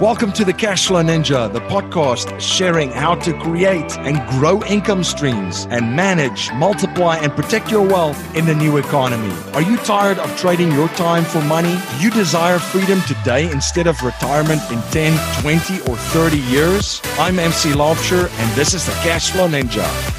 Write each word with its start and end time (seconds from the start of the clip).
Welcome 0.00 0.32
to 0.32 0.44
the 0.44 0.52
Cashflow 0.52 1.02
Ninja, 1.02 1.50
the 1.50 1.60
podcast 1.60 2.38
sharing 2.38 2.90
how 2.90 3.14
to 3.14 3.32
create 3.40 3.96
and 4.00 4.18
grow 4.38 4.62
income 4.64 5.02
streams 5.02 5.66
and 5.70 5.96
manage, 5.96 6.52
multiply, 6.52 7.16
and 7.16 7.32
protect 7.32 7.70
your 7.70 7.80
wealth 7.80 8.36
in 8.36 8.44
the 8.44 8.54
new 8.54 8.76
economy. 8.76 9.34
Are 9.54 9.62
you 9.62 9.78
tired 9.78 10.18
of 10.18 10.36
trading 10.36 10.70
your 10.72 10.88
time 10.88 11.24
for 11.24 11.40
money? 11.44 11.78
Do 11.96 12.04
you 12.04 12.10
desire 12.10 12.58
freedom 12.58 13.00
today 13.08 13.50
instead 13.50 13.86
of 13.86 14.02
retirement 14.02 14.60
in 14.70 14.82
10, 14.90 15.40
20, 15.40 15.80
or 15.90 15.96
30 15.96 16.40
years? 16.40 17.00
I'm 17.18 17.38
MC 17.38 17.70
Laubscher, 17.70 18.28
and 18.28 18.54
this 18.54 18.74
is 18.74 18.84
the 18.84 18.92
Cashflow 18.92 19.48
Ninja. 19.48 20.15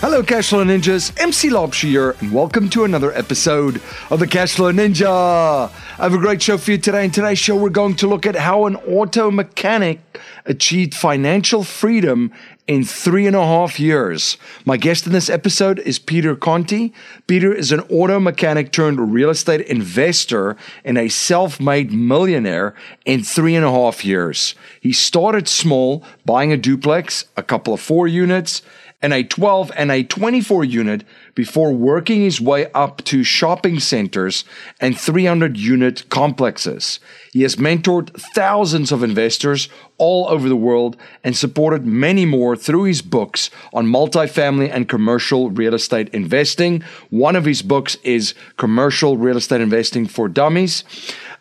Hello, 0.00 0.22
Cashflow 0.22 0.64
Ninjas. 0.64 1.12
MC 1.20 1.50
here, 1.86 2.16
and 2.20 2.32
welcome 2.32 2.70
to 2.70 2.84
another 2.84 3.12
episode 3.12 3.82
of 4.08 4.18
the 4.18 4.26
Cashflow 4.26 4.72
Ninja. 4.72 5.70
I 5.98 6.02
have 6.02 6.14
a 6.14 6.18
great 6.18 6.40
show 6.40 6.56
for 6.56 6.70
you 6.70 6.78
today. 6.78 7.04
In 7.04 7.10
today's 7.10 7.38
show, 7.38 7.54
we're 7.54 7.68
going 7.68 7.96
to 7.96 8.06
look 8.06 8.24
at 8.24 8.34
how 8.34 8.64
an 8.64 8.76
auto 8.76 9.30
mechanic 9.30 10.00
achieved 10.46 10.94
financial 10.94 11.64
freedom 11.64 12.32
in 12.66 12.82
three 12.82 13.26
and 13.26 13.36
a 13.36 13.44
half 13.44 13.78
years. 13.78 14.38
My 14.64 14.78
guest 14.78 15.06
in 15.06 15.12
this 15.12 15.28
episode 15.28 15.80
is 15.80 15.98
Peter 15.98 16.34
Conti. 16.34 16.94
Peter 17.26 17.52
is 17.52 17.70
an 17.70 17.80
auto 17.90 18.18
mechanic 18.18 18.72
turned 18.72 19.12
real 19.12 19.28
estate 19.28 19.60
investor 19.66 20.56
and 20.82 20.96
a 20.96 21.10
self 21.10 21.60
made 21.60 21.92
millionaire 21.92 22.74
in 23.04 23.22
three 23.22 23.54
and 23.54 23.66
a 23.66 23.70
half 23.70 24.02
years. 24.02 24.54
He 24.80 24.94
started 24.94 25.46
small, 25.46 26.02
buying 26.24 26.52
a 26.52 26.56
duplex, 26.56 27.26
a 27.36 27.42
couple 27.42 27.74
of 27.74 27.80
four 27.80 28.08
units, 28.08 28.62
and 29.02 29.12
a 29.12 29.22
12 29.22 29.72
and 29.76 29.90
a 29.90 30.02
24 30.02 30.64
unit 30.64 31.04
before 31.34 31.72
working 31.72 32.20
his 32.22 32.40
way 32.40 32.70
up 32.72 33.02
to 33.04 33.24
shopping 33.24 33.80
centers 33.80 34.44
and 34.78 34.98
300 34.98 35.56
unit 35.56 36.08
complexes. 36.10 37.00
He 37.32 37.42
has 37.42 37.56
mentored 37.56 38.10
thousands 38.34 38.92
of 38.92 39.02
investors 39.02 39.68
all 39.96 40.28
over 40.28 40.48
the 40.48 40.56
world 40.56 40.96
and 41.22 41.36
supported 41.36 41.86
many 41.86 42.24
more 42.24 42.56
through 42.56 42.84
his 42.84 43.02
books 43.02 43.50
on 43.72 43.86
multifamily 43.86 44.70
and 44.70 44.88
commercial 44.88 45.50
real 45.50 45.74
estate 45.74 46.08
investing. 46.10 46.82
One 47.10 47.36
of 47.36 47.44
his 47.44 47.62
books 47.62 47.96
is 48.02 48.34
Commercial 48.56 49.16
Real 49.16 49.36
Estate 49.36 49.60
Investing 49.60 50.06
for 50.06 50.28
Dummies. 50.28 50.84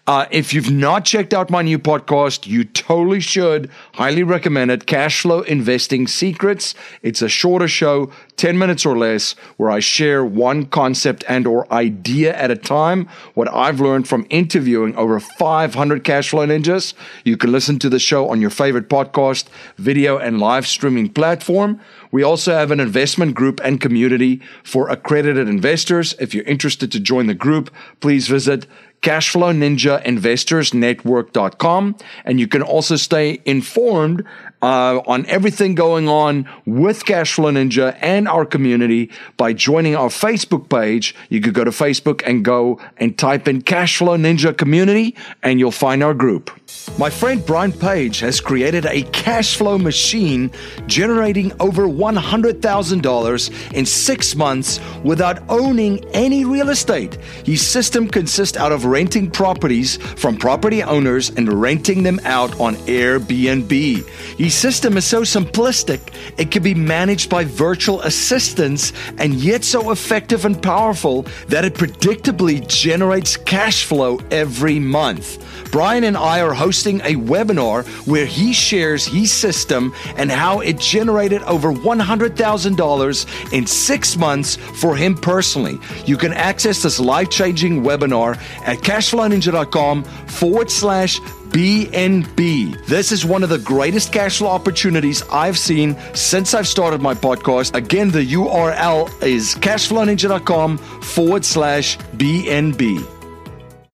Uh, 0.10 0.26
if 0.32 0.56
you've 0.56 0.72
not 0.72 1.06
checked 1.06 1.36
out 1.36 1.52
my 1.52 1.62
new 1.62 1.78
podcast, 1.78 2.48
you 2.48 2.64
totally 2.64 3.20
should. 3.20 3.70
Highly 3.94 4.24
recommend 4.24 4.72
it. 4.72 4.88
Cashflow 4.88 5.46
Investing 5.46 6.08
Secrets. 6.08 6.74
It's 7.04 7.22
a 7.22 7.30
shorter 7.30 7.68
show, 7.68 8.12
10 8.36 8.58
minutes 8.58 8.88
or 8.88 8.98
less, 8.98 9.34
where 9.58 9.70
I 9.70 9.82
share 9.82 10.26
one 10.26 10.66
concept 10.66 11.24
and 11.30 11.46
or 11.46 11.72
idea 11.72 12.36
at 12.36 12.50
a 12.50 12.56
time. 12.56 13.08
What 13.36 13.54
I've 13.54 13.82
learned 13.82 14.08
from 14.08 14.26
interviewing 14.32 14.96
over 14.96 15.20
500 15.20 16.04
cashflow 16.04 16.48
ninjas. 16.48 16.96
You 17.24 17.38
can 17.38 17.52
listen 17.52 17.78
to 17.78 17.88
the 17.88 18.00
show 18.00 18.30
on 18.30 18.42
your 18.42 18.50
favorite 18.50 18.90
podcast, 18.90 19.46
video, 19.78 20.18
and 20.18 20.40
live 20.40 20.66
streaming 20.66 21.10
platform. 21.10 21.80
We 22.12 22.24
also 22.24 22.54
have 22.54 22.72
an 22.72 22.80
investment 22.80 23.36
group 23.36 23.62
and 23.64 23.80
community 23.80 24.42
for 24.64 24.90
accredited 24.90 25.48
investors. 25.48 26.16
If 26.20 26.34
you're 26.34 26.46
interested 26.46 26.92
to 26.94 27.00
join 27.00 27.28
the 27.28 27.36
group, 27.36 27.70
please 28.00 28.28
visit 28.28 28.66
cashflowninjainvestorsnetwork.com. 29.02 31.96
And 32.26 32.40
you 32.40 32.48
can 32.48 32.62
also 32.62 32.96
stay 32.96 33.42
informed 33.46 34.24
uh, 34.62 35.02
on 35.08 35.26
everything 35.28 35.76
going 35.76 36.08
on 36.08 36.48
with 36.66 37.06
Cashflow 37.06 37.52
Ninja 37.54 37.98
and 38.02 38.28
our 38.28 38.46
community 38.46 39.10
by 39.38 39.54
joining 39.54 39.96
our 39.96 40.10
Facebook 40.10 40.70
page. 40.70 41.16
You 41.30 41.42
could 41.42 41.54
go 41.54 41.64
to 41.64 41.72
Facebook 41.72 42.22
and 42.26 42.44
go 42.44 42.80
and 42.98 43.18
type 43.18 43.48
in 43.48 43.62
Cashflow 43.62 44.20
Ninja 44.20 44.58
Community, 44.58 45.16
and 45.44 45.60
you'll 45.60 45.72
find 45.72 46.04
our 46.04 46.14
group. 46.14 46.52
My 46.98 47.10
friend 47.10 47.46
Brian 47.46 47.72
Page 47.72 48.20
has 48.20 48.42
created 48.42 48.86
a 48.86 49.04
cash 49.04 49.56
flow 49.56 49.78
machine 49.78 50.52
generating 50.88 51.52
over 51.60 51.88
$100,000 51.88 53.74
in 53.74 53.86
six 53.86 54.36
months 54.36 54.80
without 55.04 55.42
owning 55.50 56.04
any 56.14 56.46
real 56.46 56.70
estate. 56.70 57.16
His 57.46 57.66
system 57.66 58.08
consists 58.08 58.58
out 58.58 58.72
of 58.72 58.86
renting 58.86 59.32
properties 59.32 59.98
from 59.98 60.38
property 60.38 60.84
owners 60.84 61.30
and 61.30 61.52
renting 61.52 62.04
them 62.04 62.20
out 62.26 62.60
on 62.60 62.76
Airbnb. 62.76 64.06
His 64.50 64.58
system 64.58 64.98
is 64.98 65.06
so 65.06 65.22
simplistic, 65.22 66.00
it 66.40 66.50
can 66.50 66.64
be 66.64 66.74
managed 66.74 67.30
by 67.30 67.44
virtual 67.44 68.02
assistants 68.02 68.94
and 69.20 69.36
yet 69.36 69.64
so 69.64 69.92
effective 69.92 70.44
and 70.44 70.60
powerful 70.60 71.28
that 71.50 71.66
it 71.66 71.76
predictably 71.76 72.68
generates 72.68 73.38
cash 73.38 73.86
flow 73.86 74.20
every 74.32 74.80
month. 74.80 75.38
Brian 75.72 76.04
and 76.04 76.18
I 76.18 76.42
are 76.42 76.56
hosting 76.56 77.00
a 77.02 77.14
webinar 77.14 77.86
where 78.08 78.26
he 78.26 78.52
shares 78.52 79.06
his 79.06 79.32
system 79.32 79.94
and 80.18 80.32
how 80.32 80.62
it 80.62 80.80
generated 80.80 81.44
over 81.44 81.72
$100,000 81.72 83.54
in 83.54 83.68
six 83.68 84.18
months 84.18 84.56
for 84.56 84.96
him 84.96 85.14
personally. 85.14 85.78
You 86.08 86.18
can 86.18 86.34
access 86.34 86.82
this 86.82 87.00
life 87.00 87.30
changing 87.30 87.84
webinar 87.84 88.38
at 88.66 88.80
cashflowninja.com 88.80 90.04
forward 90.04 90.72
slash 90.72 91.20
BNB. 91.50 92.86
This 92.86 93.12
is 93.12 93.26
one 93.26 93.42
of 93.42 93.50
the 93.50 93.58
greatest 93.58 94.14
cash 94.14 94.38
flow 94.38 94.50
opportunities 94.50 95.24
I've 95.32 95.58
seen 95.58 95.98
since 96.14 96.54
I've 96.54 96.68
started 96.68 97.02
my 97.02 97.16
podcast. 97.16 97.74
Again, 97.74 98.12
the 98.12 98.26
URL 98.34 99.10
is 99.24 99.56
cashflowninja.com 99.56 100.78
forward 100.78 101.44
slash 101.44 101.98
BNB. 102.18 103.04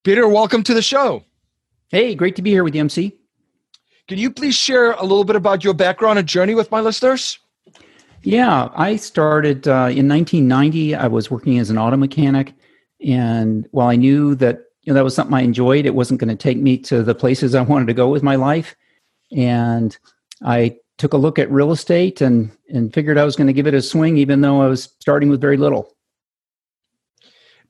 Peter, 0.03 0.27
welcome 0.27 0.63
to 0.63 0.73
the 0.73 0.81
show. 0.81 1.23
Hey, 1.89 2.13
great 2.13 2.35
to 2.35 2.41
be 2.41 2.51
here 2.51 2.63
with 2.63 2.75
you, 2.75 2.81
MC. 2.81 3.17
Can 4.07 4.17
you 4.19 4.29
please 4.29 4.55
share 4.55 4.91
a 4.91 5.01
little 5.01 5.23
bit 5.23 5.35
about 5.35 5.63
your 5.63 5.73
background 5.73 6.19
and 6.19 6.27
journey 6.27 6.55
with 6.55 6.69
my 6.71 6.81
listeners? 6.81 7.39
Yeah, 8.21 8.69
I 8.75 8.97
started 8.97 9.67
uh, 9.67 9.89
in 9.89 10.09
1990. 10.09 10.93
I 10.95 11.07
was 11.07 11.31
working 11.31 11.57
as 11.57 11.69
an 11.69 11.77
auto 11.77 11.95
mechanic, 11.95 12.53
and 13.03 13.67
while 13.71 13.87
I 13.87 13.95
knew 13.95 14.35
that 14.35 14.59
you 14.85 14.93
know 14.93 14.95
that 14.95 15.03
was 15.03 15.15
something 15.15 15.33
I 15.33 15.41
enjoyed, 15.41 15.85
it 15.85 15.95
wasn't 15.95 16.19
going 16.19 16.35
to 16.35 16.41
take 16.41 16.57
me 16.57 16.77
to 16.77 17.03
the 17.03 17.15
places 17.15 17.55
I 17.55 17.61
wanted 17.61 17.87
to 17.87 17.93
go 17.93 18.09
with 18.09 18.23
my 18.23 18.35
life. 18.35 18.75
And 19.35 19.97
I 20.43 20.77
took 20.97 21.13
a 21.13 21.17
look 21.17 21.39
at 21.39 21.51
real 21.51 21.71
estate 21.71 22.21
and 22.21 22.51
and 22.69 22.93
figured 22.93 23.17
I 23.17 23.25
was 23.25 23.35
going 23.35 23.47
to 23.47 23.53
give 23.53 23.67
it 23.67 23.73
a 23.73 23.81
swing, 23.81 24.17
even 24.17 24.41
though 24.41 24.61
I 24.61 24.67
was 24.67 24.83
starting 24.99 25.29
with 25.29 25.41
very 25.41 25.57
little. 25.57 25.91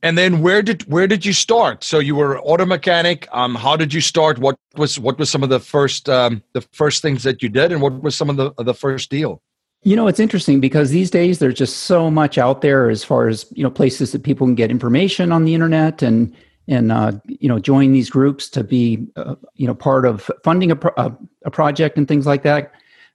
And 0.03 0.17
then 0.17 0.41
where 0.41 0.61
did 0.61 0.83
where 0.83 1.07
did 1.07 1.25
you 1.25 1.31
start? 1.31 1.83
So 1.85 1.99
you 1.99 2.15
were 2.15 2.39
auto 2.41 2.65
mechanic. 2.65 3.27
Um, 3.31 3.55
how 3.55 3.77
did 3.77 3.93
you 3.93 4.01
start? 4.01 4.37
What 4.37 4.57
was 4.75 4.99
what 4.99 5.17
was 5.17 5.29
some 5.29 5.41
of 5.41 5.49
the 5.49 5.61
first 5.61 6.09
um, 6.09 6.43
the 6.51 6.61
first 6.73 7.01
things 7.01 7.23
that 7.23 7.41
you 7.41 7.47
did, 7.47 7.71
and 7.71 7.81
what 7.81 8.03
was 8.03 8.15
some 8.15 8.29
of 8.29 8.35
the 8.35 8.51
the 8.61 8.73
first 8.73 9.09
deal? 9.09 9.41
You 9.83 9.95
know, 9.95 10.07
it's 10.07 10.19
interesting 10.19 10.59
because 10.59 10.89
these 10.89 11.09
days 11.09 11.39
there's 11.39 11.55
just 11.55 11.83
so 11.83 12.11
much 12.11 12.37
out 12.37 12.61
there 12.61 12.89
as 12.89 13.03
far 13.03 13.29
as 13.29 13.45
you 13.51 13.63
know 13.63 13.71
places 13.71 14.11
that 14.11 14.23
people 14.23 14.45
can 14.45 14.55
get 14.55 14.69
information 14.69 15.31
on 15.31 15.45
the 15.45 15.53
internet 15.53 16.01
and 16.01 16.35
and 16.67 16.91
uh, 16.91 17.13
you 17.27 17.47
know 17.47 17.59
join 17.59 17.91
these 17.91 18.09
groups 18.09 18.49
to 18.49 18.63
be 18.63 19.07
uh, 19.15 19.35
you 19.55 19.67
know 19.67 19.75
part 19.75 20.05
of 20.05 20.29
funding 20.43 20.71
a, 20.71 20.75
pro- 20.75 21.17
a 21.43 21.51
project 21.51 21.97
and 21.97 22.07
things 22.07 22.25
like 22.25 22.43
that. 22.43 22.71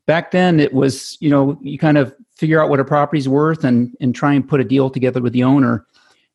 Back 0.06 0.31
then, 0.31 0.61
it 0.61 0.72
was 0.72 1.16
you 1.21 1.31
know 1.31 1.59
you 1.62 1.78
kind 1.78 1.99
of 1.99 2.15
figure 2.34 2.62
out 2.62 2.71
what 2.71 2.81
a 2.81 2.84
property's 2.84 3.28
worth 3.28 3.65
and 3.65 3.97
and 4.00 4.15
try 4.15 4.33
and 4.33 4.49
put 4.49 4.60
a 4.60 4.65
deal 4.65 4.91
together 4.91 5.21
with 5.21 5.33
the 5.33 5.44
owner 5.44 5.87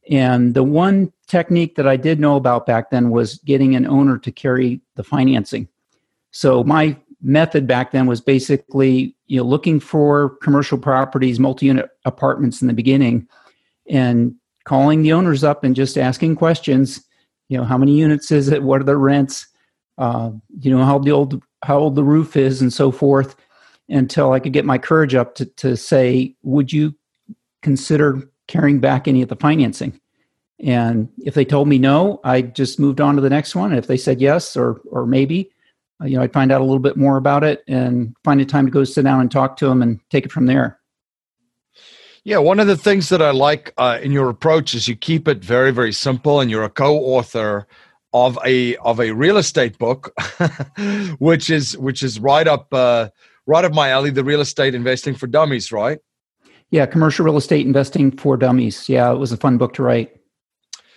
and 0.10 0.54
the 0.54 0.64
one 0.64 1.12
technique 1.28 1.76
that 1.76 1.88
I 1.88 1.98
did 1.98 2.20
know 2.20 2.36
about 2.36 2.66
back 2.66 2.92
then 2.92 3.10
was 3.10 3.40
getting 3.40 3.76
an 3.76 3.88
owner 3.88 4.18
to 4.20 4.32
carry 4.32 4.82
the 4.96 5.04
financing. 5.04 5.68
So 6.32 6.64
my 6.64 6.98
method 7.22 7.66
back 7.66 7.92
then 7.92 8.06
was 8.06 8.22
basically 8.22 9.16
you 9.28 9.38
know 9.38 9.44
looking 9.44 9.80
for 9.80 10.30
commercial 10.42 10.78
properties, 10.78 11.40
multi-unit 11.40 11.90
apartments 12.06 12.62
in 12.62 12.68
the 12.68 12.74
beginning, 12.74 13.28
and 13.90 14.36
calling 14.66 15.02
the 15.02 15.14
owners 15.14 15.44
up 15.44 15.64
and 15.64 15.76
just 15.76 15.98
asking 15.98 16.36
questions. 16.36 17.04
You 17.50 17.58
know, 17.58 17.64
how 17.64 17.78
many 17.78 17.98
units 17.98 18.32
is 18.32 18.50
it? 18.50 18.64
What 18.64 18.82
are 18.82 18.86
the 18.86 18.98
rents? 18.98 19.48
Uh, 19.98 20.32
you 20.60 20.76
know, 20.76 20.84
how 20.84 21.00
the 21.00 21.12
old 21.12 21.42
how 21.64 21.80
old 21.80 21.96
the 21.96 22.04
roof 22.04 22.36
is, 22.36 22.62
and 22.62 22.72
so 22.72 22.92
forth, 22.92 23.36
until 23.90 24.34
I 24.34 24.40
could 24.40 24.54
get 24.54 24.66
my 24.66 24.78
courage 24.78 25.16
up 25.16 25.36
to 25.36 25.46
to 25.46 25.78
say, 25.78 26.36
would 26.44 26.74
you 26.74 26.96
consider 27.62 28.30
carrying 28.48 28.80
back 28.80 29.08
any 29.08 29.22
of 29.22 29.30
the 29.30 29.36
financing. 29.36 30.00
And 30.60 31.10
if 31.26 31.34
they 31.34 31.44
told 31.44 31.68
me 31.68 31.80
no, 31.80 32.22
I 32.24 32.44
just 32.44 32.80
moved 32.80 33.02
on 33.02 33.16
to 33.16 33.22
the 33.22 33.30
next 33.30 33.56
one. 33.56 33.72
And 33.72 33.80
if 33.80 33.88
they 33.88 33.98
said 33.98 34.22
yes 34.22 34.56
or 34.56 34.80
or 34.86 35.06
maybe, 35.06 35.52
you 36.04 36.16
know, 36.16 36.24
I'd 36.24 36.32
find 36.32 36.52
out 36.52 36.62
a 36.62 36.64
little 36.64 36.80
bit 36.80 36.96
more 36.96 37.18
about 37.18 37.44
it 37.44 37.64
and 37.68 38.16
find 38.24 38.40
a 38.40 38.46
time 38.46 38.66
to 38.66 38.72
go 38.72 38.84
sit 38.84 39.04
down 39.04 39.20
and 39.20 39.32
talk 39.32 39.58
to 39.58 39.68
them 39.68 39.82
and 39.82 40.00
take 40.10 40.26
it 40.26 40.32
from 40.32 40.46
there. 40.46 40.80
Yeah, 42.26 42.40
one 42.40 42.60
of 42.60 42.66
the 42.66 42.76
things 42.76 43.10
that 43.10 43.22
I 43.22 43.30
like 43.30 43.72
uh, 43.78 44.00
in 44.02 44.12
your 44.12 44.30
approach 44.30 44.74
is 44.74 44.88
you 44.88 44.96
keep 44.96 45.28
it 45.28 45.46
very, 45.46 45.72
very 45.72 45.94
simple, 45.94 46.40
and 46.40 46.50
you're 46.50 46.64
a 46.64 46.72
co-author 46.72 47.68
of 48.14 48.40
a 48.44 48.76
of 48.78 49.00
a 49.00 49.12
real 49.12 49.38
estate 49.38 49.78
book, 49.78 50.12
which 51.20 51.52
is 51.52 51.78
which 51.78 52.02
is 52.02 52.20
right 52.20 52.48
up 52.48 52.74
uh, 52.74 53.10
right 53.46 53.64
up 53.64 53.74
my 53.74 53.90
alley. 53.90 54.10
The 54.10 54.24
real 54.24 54.42
estate 54.42 54.74
investing 54.74 55.14
for 55.14 55.28
dummies, 55.28 55.72
right? 55.72 56.00
Yeah, 56.72 56.88
commercial 56.88 57.26
real 57.26 57.38
estate 57.38 57.64
investing 57.64 58.10
for 58.18 58.38
dummies. 58.38 58.90
Yeah, 58.90 59.12
it 59.12 59.18
was 59.18 59.32
a 59.32 59.38
fun 59.38 59.60
book 59.60 59.76
to 59.76 59.84
write. 59.84 60.12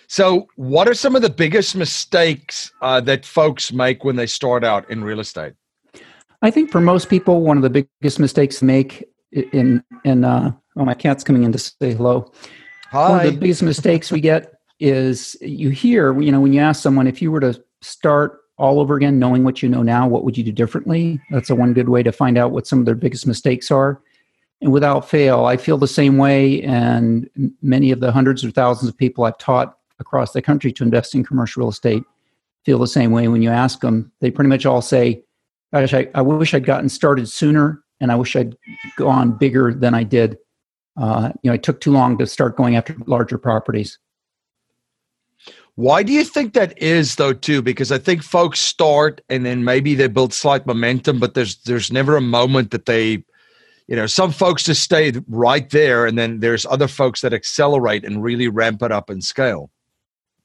So, 0.07 0.47
what 0.55 0.87
are 0.87 0.95
some 0.95 1.15
of 1.15 1.21
the 1.21 1.29
biggest 1.29 1.75
mistakes 1.75 2.71
uh, 2.81 3.01
that 3.01 3.23
folks 3.23 3.71
make 3.71 4.03
when 4.03 4.15
they 4.15 4.25
start 4.25 4.63
out 4.63 4.89
in 4.89 5.03
real 5.03 5.19
estate? 5.19 5.53
I 6.41 6.49
think 6.49 6.71
for 6.71 6.81
most 6.81 7.07
people, 7.07 7.41
one 7.41 7.57
of 7.57 7.61
the 7.61 7.85
biggest 8.01 8.19
mistakes 8.19 8.57
to 8.59 8.65
make 8.65 9.07
in 9.31 9.83
in 10.03 10.23
uh, 10.23 10.53
oh 10.79 10.85
my 10.85 10.95
cat's 10.95 11.23
coming 11.23 11.43
in 11.43 11.51
to 11.51 11.59
say 11.59 11.93
hello. 11.93 12.31
Hi. 12.91 13.09
One 13.09 13.25
of 13.27 13.33
the 13.33 13.39
biggest 13.39 13.61
mistakes 13.61 14.11
we 14.11 14.21
get 14.21 14.55
is 14.79 15.35
you 15.41 15.69
hear 15.69 16.19
you 16.19 16.31
know 16.31 16.39
when 16.39 16.53
you 16.53 16.61
ask 16.61 16.81
someone 16.81 17.05
if 17.05 17.21
you 17.21 17.31
were 17.31 17.41
to 17.41 17.61
start 17.81 18.39
all 18.57 18.79
over 18.79 18.95
again, 18.95 19.19
knowing 19.19 19.45
what 19.45 19.63
you 19.63 19.69
know 19.69 19.81
now, 19.81 20.07
what 20.07 20.25
would 20.25 20.37
you 20.37 20.43
do 20.43 20.51
differently? 20.51 21.19
That's 21.31 21.49
a 21.49 21.55
one 21.55 21.73
good 21.73 21.87
way 21.87 22.03
to 22.03 22.11
find 22.11 22.37
out 22.37 22.51
what 22.51 22.67
some 22.67 22.79
of 22.79 22.85
their 22.85 22.95
biggest 22.95 23.25
mistakes 23.25 23.71
are. 23.71 24.01
And 24.61 24.73
without 24.73 25.09
fail, 25.09 25.45
I 25.45 25.55
feel 25.55 25.77
the 25.77 25.87
same 25.87 26.17
way, 26.17 26.61
and 26.63 27.29
many 27.61 27.91
of 27.91 28.01
the 28.01 28.11
hundreds 28.11 28.43
of 28.43 28.53
thousands 28.53 28.89
of 28.89 28.97
people 28.97 29.23
I've 29.23 29.37
taught 29.37 29.77
across 29.99 30.33
the 30.33 30.41
country 30.41 30.73
to 30.73 30.83
invest 30.83 31.15
in 31.15 31.23
commercial 31.23 31.61
real 31.61 31.69
estate 31.69 32.03
feel 32.65 32.79
the 32.79 32.87
same 32.87 33.11
way. 33.11 33.29
When 33.29 33.41
you 33.41 33.49
ask 33.49 33.79
them, 33.79 34.11
they 34.19 34.29
pretty 34.29 34.49
much 34.49 34.65
all 34.65 34.81
say, 34.81 35.23
"Gosh, 35.73 35.93
I, 35.93 36.09
I 36.13 36.21
wish 36.21 36.53
I'd 36.53 36.65
gotten 36.65 36.89
started 36.89 37.29
sooner, 37.29 37.81
and 38.01 38.11
I 38.11 38.15
wish 38.15 38.35
I'd 38.35 38.57
gone 38.97 39.31
bigger 39.31 39.73
than 39.73 39.93
I 39.93 40.03
did. 40.03 40.37
Uh, 40.97 41.31
you 41.41 41.49
know, 41.49 41.55
it 41.55 41.63
took 41.63 41.81
too 41.81 41.91
long 41.91 42.17
to 42.17 42.27
start 42.27 42.55
going 42.55 42.75
after 42.75 42.95
larger 43.05 43.37
properties." 43.37 43.99
Why 45.75 46.03
do 46.03 46.11
you 46.11 46.25
think 46.25 46.53
that 46.53 46.77
is 46.81 47.15
though 47.15 47.31
too? 47.31 47.61
Because 47.61 47.89
I 47.89 47.97
think 47.97 48.21
folks 48.21 48.59
start 48.59 49.21
and 49.29 49.45
then 49.45 49.63
maybe 49.63 49.95
they 49.95 50.07
build 50.07 50.33
slight 50.33 50.67
momentum, 50.67 51.19
but 51.19 51.35
there's 51.35 51.55
there's 51.63 51.89
never 51.89 52.17
a 52.17 52.21
moment 52.21 52.71
that 52.71 52.85
they 52.85 53.23
you 53.89 53.95
know, 53.95 54.05
some 54.05 54.31
folks 54.31 54.65
just 54.65 54.83
stay 54.83 55.11
right 55.27 55.67
there 55.71 56.05
and 56.05 56.15
then 56.15 56.41
there's 56.41 56.63
other 56.67 56.87
folks 56.87 57.21
that 57.21 57.33
accelerate 57.33 58.05
and 58.05 58.21
really 58.21 58.47
ramp 58.47 58.83
it 58.83 58.91
up 58.91 59.09
and 59.09 59.23
scale. 59.23 59.71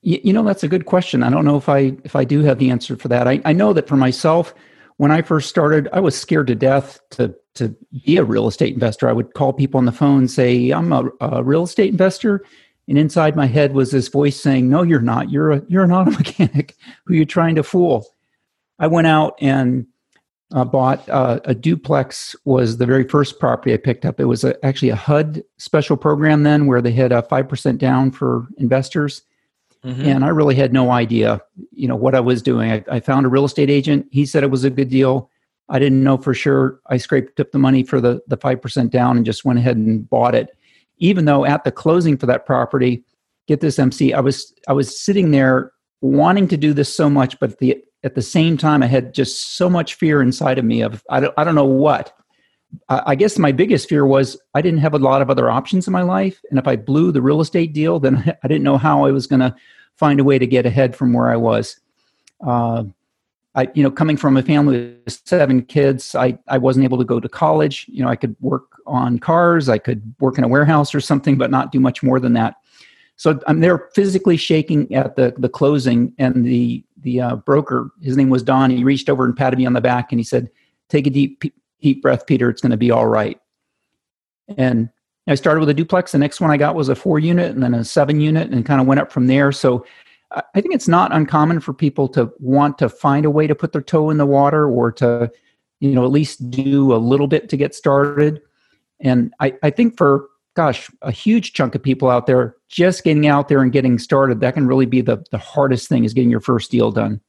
You, 0.00 0.32
know, 0.32 0.42
that's 0.42 0.62
a 0.62 0.68
good 0.68 0.86
question. 0.86 1.22
I 1.22 1.28
don't 1.30 1.44
know 1.44 1.56
if 1.56 1.68
I 1.68 1.96
if 2.04 2.14
I 2.14 2.24
do 2.24 2.40
have 2.40 2.58
the 2.58 2.70
answer 2.70 2.94
for 2.96 3.08
that. 3.08 3.26
I, 3.26 3.40
I 3.44 3.52
know 3.52 3.72
that 3.72 3.88
for 3.88 3.96
myself, 3.96 4.54
when 4.96 5.10
I 5.10 5.22
first 5.22 5.48
started, 5.48 5.88
I 5.92 6.00
was 6.00 6.18
scared 6.18 6.46
to 6.48 6.54
death 6.54 7.00
to 7.10 7.34
to 7.56 7.74
be 8.04 8.16
a 8.16 8.24
real 8.24 8.48
estate 8.48 8.74
investor. 8.74 9.08
I 9.08 9.12
would 9.12 9.34
call 9.34 9.52
people 9.52 9.78
on 9.78 9.84
the 9.84 9.92
phone 9.92 10.26
say, 10.26 10.70
I'm 10.70 10.92
a, 10.92 11.04
a 11.20 11.42
real 11.44 11.62
estate 11.62 11.90
investor 11.90 12.44
and 12.88 12.98
inside 12.98 13.36
my 13.36 13.46
head 13.46 13.72
was 13.72 13.90
this 13.90 14.08
voice 14.08 14.40
saying, 14.40 14.68
"No, 14.68 14.82
you're 14.82 15.00
not. 15.00 15.30
You're 15.30 15.52
a 15.52 15.62
you're 15.68 15.84
an 15.84 15.92
auto 15.92 16.10
mechanic 16.18 16.76
who 17.04 17.14
you're 17.14 17.24
trying 17.24 17.54
to 17.56 17.62
fool." 17.62 18.06
I 18.78 18.86
went 18.86 19.06
out 19.06 19.36
and 19.40 19.86
uh, 20.52 20.64
bought 20.64 21.08
uh, 21.08 21.40
a 21.44 21.54
duplex. 21.54 22.36
Was 22.44 22.76
the 22.76 22.86
very 22.86 23.04
first 23.04 23.38
property 23.38 23.72
I 23.72 23.78
picked 23.78 24.04
up. 24.04 24.20
It 24.20 24.26
was 24.26 24.44
a, 24.44 24.62
actually 24.64 24.90
a 24.90 24.96
HUD 24.96 25.42
special 25.58 25.96
program 25.96 26.42
then, 26.42 26.66
where 26.66 26.82
they 26.82 26.92
had 26.92 27.12
a 27.12 27.22
five 27.22 27.48
percent 27.48 27.78
down 27.78 28.10
for 28.10 28.46
investors. 28.58 29.22
Mm-hmm. 29.84 30.06
And 30.06 30.24
I 30.24 30.28
really 30.28 30.54
had 30.54 30.72
no 30.72 30.90
idea, 30.90 31.42
you 31.72 31.86
know, 31.86 31.96
what 31.96 32.14
I 32.14 32.20
was 32.20 32.40
doing. 32.42 32.72
I, 32.72 32.84
I 32.90 33.00
found 33.00 33.26
a 33.26 33.28
real 33.28 33.44
estate 33.44 33.70
agent. 33.70 34.06
He 34.10 34.24
said 34.24 34.42
it 34.42 34.50
was 34.50 34.64
a 34.64 34.70
good 34.70 34.88
deal. 34.88 35.30
I 35.68 35.78
didn't 35.78 36.02
know 36.02 36.16
for 36.16 36.32
sure. 36.34 36.80
I 36.88 36.96
scraped 36.96 37.38
up 37.40 37.52
the 37.52 37.58
money 37.58 37.82
for 37.82 38.00
the 38.00 38.20
the 38.26 38.36
five 38.36 38.62
percent 38.62 38.92
down 38.92 39.16
and 39.16 39.26
just 39.26 39.44
went 39.44 39.58
ahead 39.58 39.76
and 39.76 40.08
bought 40.08 40.34
it 40.34 40.50
even 40.98 41.24
though 41.24 41.44
at 41.44 41.64
the 41.64 41.72
closing 41.72 42.16
for 42.16 42.26
that 42.26 42.46
property, 42.46 43.04
get 43.46 43.60
this 43.60 43.78
MC, 43.78 44.12
I 44.12 44.20
was 44.20 44.52
I 44.68 44.72
was 44.72 44.98
sitting 44.98 45.30
there 45.30 45.72
wanting 46.00 46.48
to 46.48 46.56
do 46.56 46.72
this 46.72 46.94
so 46.94 47.10
much, 47.10 47.38
but 47.40 47.58
the 47.58 47.82
at 48.02 48.14
the 48.14 48.22
same 48.22 48.56
time 48.56 48.82
I 48.82 48.86
had 48.86 49.14
just 49.14 49.56
so 49.56 49.68
much 49.70 49.94
fear 49.94 50.22
inside 50.22 50.58
of 50.58 50.64
me 50.64 50.82
of 50.82 51.02
I 51.10 51.20
don't 51.20 51.34
I 51.36 51.44
don't 51.44 51.54
know 51.54 51.64
what. 51.64 52.14
I 52.88 53.14
guess 53.14 53.38
my 53.38 53.52
biggest 53.52 53.88
fear 53.88 54.06
was 54.06 54.36
I 54.54 54.62
didn't 54.62 54.80
have 54.80 54.94
a 54.94 54.98
lot 54.98 55.22
of 55.22 55.30
other 55.30 55.50
options 55.50 55.86
in 55.86 55.92
my 55.92 56.02
life, 56.02 56.40
and 56.50 56.58
if 56.58 56.66
I 56.66 56.76
blew 56.76 57.12
the 57.12 57.22
real 57.22 57.40
estate 57.40 57.72
deal, 57.72 58.00
then 58.00 58.16
I 58.42 58.48
didn't 58.48 58.64
know 58.64 58.78
how 58.78 59.04
I 59.04 59.10
was 59.10 59.26
going 59.26 59.40
to 59.40 59.54
find 59.96 60.20
a 60.20 60.24
way 60.24 60.38
to 60.38 60.46
get 60.46 60.66
ahead 60.66 60.96
from 60.96 61.12
where 61.12 61.30
I 61.30 61.36
was. 61.36 61.78
Uh, 62.44 62.84
I, 63.56 63.68
you 63.74 63.84
know, 63.84 63.90
coming 63.90 64.16
from 64.16 64.36
a 64.36 64.42
family 64.42 64.96
with 65.04 65.20
seven 65.24 65.62
kids, 65.62 66.14
I, 66.16 66.36
I 66.48 66.58
wasn't 66.58 66.84
able 66.84 66.98
to 66.98 67.04
go 67.04 67.20
to 67.20 67.28
college. 67.28 67.86
You 67.88 68.02
know, 68.02 68.08
I 68.08 68.16
could 68.16 68.34
work 68.40 68.64
on 68.86 69.18
cars, 69.18 69.68
I 69.68 69.78
could 69.78 70.14
work 70.18 70.38
in 70.38 70.44
a 70.44 70.48
warehouse 70.48 70.94
or 70.94 71.00
something, 71.00 71.38
but 71.38 71.50
not 71.50 71.70
do 71.70 71.78
much 71.78 72.02
more 72.02 72.18
than 72.18 72.32
that. 72.32 72.56
So 73.16 73.38
I'm 73.46 73.60
there 73.60 73.90
physically 73.94 74.36
shaking 74.36 74.92
at 74.92 75.14
the, 75.14 75.34
the 75.38 75.48
closing, 75.48 76.12
and 76.18 76.44
the 76.44 76.84
the 77.02 77.20
uh, 77.20 77.36
broker, 77.36 77.90
his 78.02 78.16
name 78.16 78.30
was 78.30 78.42
Don. 78.42 78.70
He 78.70 78.82
reached 78.82 79.08
over 79.08 79.24
and 79.24 79.36
patted 79.36 79.58
me 79.58 79.66
on 79.66 79.72
the 79.74 79.80
back, 79.80 80.10
and 80.10 80.18
he 80.18 80.24
said, 80.24 80.50
"Take 80.88 81.06
a 81.06 81.10
deep 81.10 81.44
deep 81.84 82.02
breath, 82.02 82.26
Peter. 82.26 82.50
It's 82.50 82.60
going 82.60 82.72
to 82.72 82.76
be 82.76 82.90
all 82.90 83.06
right." 83.06 83.38
And 84.56 84.90
I 85.28 85.36
started 85.36 85.60
with 85.60 85.68
a 85.68 85.74
duplex. 85.74 86.12
The 86.12 86.18
next 86.18 86.40
one 86.40 86.50
I 86.50 86.56
got 86.56 86.74
was 86.74 86.88
a 86.88 86.96
four 86.96 87.18
unit, 87.18 87.52
and 87.52 87.62
then 87.62 87.74
a 87.74 87.84
seven 87.84 88.20
unit, 88.20 88.50
and 88.50 88.66
kind 88.66 88.80
of 88.80 88.86
went 88.86 89.00
up 89.00 89.12
from 89.12 89.26
there. 89.28 89.52
So 89.52 89.86
I 90.54 90.60
think 90.60 90.74
it's 90.74 90.88
not 90.88 91.14
uncommon 91.14 91.60
for 91.60 91.72
people 91.72 92.08
to 92.08 92.32
want 92.40 92.76
to 92.78 92.88
find 92.88 93.24
a 93.24 93.30
way 93.30 93.46
to 93.46 93.54
put 93.54 93.72
their 93.72 93.82
toe 93.82 94.10
in 94.10 94.18
the 94.18 94.26
water 94.26 94.68
or 94.68 94.90
to, 94.92 95.30
you 95.78 95.92
know, 95.92 96.04
at 96.04 96.10
least 96.10 96.50
do 96.50 96.92
a 96.92 96.98
little 96.98 97.28
bit 97.28 97.48
to 97.50 97.56
get 97.56 97.74
started. 97.74 98.42
And 98.98 99.32
I, 99.38 99.54
I 99.62 99.70
think 99.70 99.96
for, 99.96 100.26
gosh, 100.54 100.90
a 101.02 101.12
huge 101.12 101.52
chunk 101.52 101.76
of 101.76 101.82
people 101.82 102.10
out 102.10 102.26
there, 102.26 102.56
just 102.68 103.04
getting 103.04 103.28
out 103.28 103.48
there 103.48 103.62
and 103.62 103.70
getting 103.70 103.98
started, 103.98 104.40
that 104.40 104.54
can 104.54 104.66
really 104.66 104.86
be 104.86 105.02
the, 105.02 105.24
the 105.30 105.38
hardest 105.38 105.88
thing 105.88 106.04
is 106.04 106.14
getting 106.14 106.30
your 106.30 106.40
first 106.40 106.70
deal 106.70 106.90
done. 106.90 107.20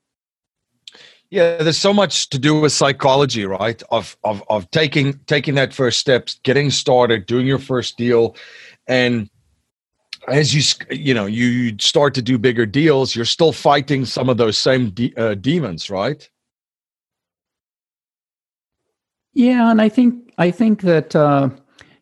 Yeah, 1.32 1.58
there's 1.58 1.78
so 1.78 1.94
much 1.94 2.30
to 2.30 2.40
do 2.40 2.60
with 2.60 2.72
psychology, 2.72 3.46
right? 3.46 3.82
Of 3.92 4.16
of 4.24 4.44
of 4.50 4.70
taking 4.72 5.20
taking 5.26 5.56
that 5.56 5.74
first 5.74 6.00
steps, 6.00 6.40
getting 6.44 6.70
started, 6.70 7.26
doing 7.26 7.48
your 7.48 7.60
first 7.60 7.98
deal, 7.98 8.36
and 8.88 9.30
as 10.28 10.54
you 10.54 10.62
you 10.96 11.14
know 11.14 11.26
you 11.26 11.76
start 11.80 12.14
to 12.14 12.22
do 12.22 12.38
bigger 12.38 12.66
deals 12.66 13.16
you're 13.16 13.26
still 13.26 13.52
fighting 13.52 14.06
some 14.06 14.30
of 14.30 14.38
those 14.38 14.58
same 14.58 14.90
de- 14.90 15.14
uh, 15.18 15.36
demons 15.36 15.90
right 15.90 16.30
yeah 19.34 19.70
and 19.70 19.82
i 19.82 19.90
think 19.90 20.34
i 20.38 20.50
think 20.50 20.82
that 20.82 21.16
uh, 21.16 21.50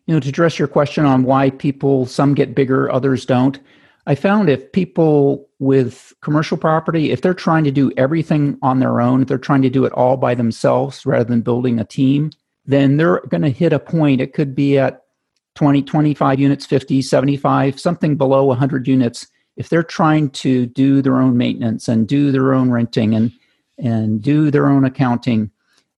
you 0.05 0.13
know 0.13 0.19
to 0.19 0.29
address 0.29 0.57
your 0.57 0.67
question 0.67 1.05
on 1.05 1.23
why 1.23 1.49
people 1.49 2.05
some 2.05 2.33
get 2.33 2.55
bigger 2.55 2.91
others 2.91 3.25
don't 3.25 3.59
i 4.07 4.15
found 4.15 4.49
if 4.49 4.71
people 4.71 5.47
with 5.59 6.13
commercial 6.21 6.57
property 6.57 7.11
if 7.11 7.21
they're 7.21 7.33
trying 7.33 7.63
to 7.63 7.71
do 7.71 7.91
everything 7.97 8.57
on 8.61 8.79
their 8.79 9.01
own 9.01 9.21
if 9.21 9.27
they're 9.27 9.37
trying 9.37 9.61
to 9.61 9.69
do 9.69 9.85
it 9.85 9.93
all 9.93 10.17
by 10.17 10.35
themselves 10.35 11.05
rather 11.05 11.25
than 11.25 11.41
building 11.41 11.79
a 11.79 11.85
team 11.85 12.31
then 12.65 12.97
they're 12.97 13.21
going 13.29 13.41
to 13.41 13.49
hit 13.49 13.73
a 13.73 13.79
point 13.79 14.21
it 14.21 14.33
could 14.33 14.55
be 14.55 14.77
at 14.77 15.03
20, 15.55 15.83
25 15.83 16.39
units, 16.39 16.65
50, 16.65 17.01
75, 17.01 17.79
something 17.79 18.15
below 18.15 18.45
100 18.45 18.87
units, 18.87 19.27
if 19.55 19.69
they're 19.69 19.83
trying 19.83 20.29
to 20.31 20.65
do 20.65 21.01
their 21.01 21.21
own 21.21 21.37
maintenance 21.37 21.87
and 21.87 22.07
do 22.07 22.31
their 22.31 22.53
own 22.53 22.71
renting 22.71 23.13
and 23.13 23.31
and 23.79 24.21
do 24.21 24.51
their 24.51 24.67
own 24.67 24.85
accounting, 24.85 25.49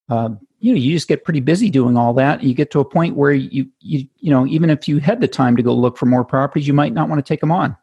uh, 0.09 0.29
you 0.59 0.73
know, 0.73 0.79
you 0.79 0.93
just 0.93 1.09
get 1.09 1.25
pretty 1.25 1.41
busy 1.41 1.69
doing 1.69 1.97
all 1.97 2.13
that. 2.13 2.41
You 2.41 2.53
get 2.53 2.71
to 2.71 2.79
a 2.79 2.85
point 2.85 3.15
where 3.15 3.31
you 3.31 3.67
you 3.79 4.07
you 4.17 4.31
know, 4.31 4.45
even 4.45 4.69
if 4.69 4.87
you 4.87 4.99
had 4.99 5.21
the 5.21 5.27
time 5.27 5.55
to 5.55 5.63
go 5.63 5.73
look 5.73 5.97
for 5.97 6.05
more 6.05 6.25
properties, 6.25 6.67
you 6.67 6.73
might 6.73 6.93
not 6.93 7.07
want 7.07 7.19
to 7.19 7.27
take 7.27 7.39
them 7.39 7.51
on. 7.51 7.77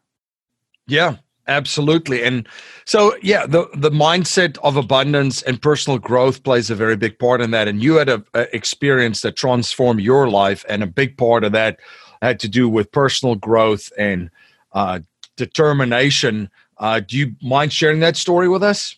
Yeah, 0.87 1.17
Absolutely. 1.47 2.23
And 2.23 2.47
so, 2.85 3.17
yeah, 3.21 3.45
the, 3.45 3.67
the 3.75 3.91
mindset 3.91 4.57
of 4.63 4.77
abundance 4.77 5.41
and 5.41 5.61
personal 5.61 5.99
growth 5.99 6.43
plays 6.43 6.69
a 6.69 6.75
very 6.75 6.95
big 6.95 7.19
part 7.19 7.41
in 7.41 7.51
that. 7.51 7.67
And 7.67 7.83
you 7.83 7.95
had 7.95 8.07
an 8.07 8.23
experience 8.33 9.21
that 9.21 9.35
transformed 9.35 9.99
your 9.99 10.29
life, 10.29 10.63
and 10.69 10.81
a 10.81 10.87
big 10.87 11.17
part 11.17 11.43
of 11.43 11.51
that 11.51 11.79
had 12.21 12.39
to 12.39 12.47
do 12.47 12.69
with 12.69 12.91
personal 12.93 13.35
growth 13.35 13.91
and 13.97 14.29
uh, 14.71 15.01
determination. 15.35 16.49
Uh, 16.77 17.01
do 17.01 17.17
you 17.17 17.35
mind 17.41 17.73
sharing 17.73 17.99
that 17.99 18.15
story 18.15 18.47
with 18.47 18.63
us? 18.63 18.95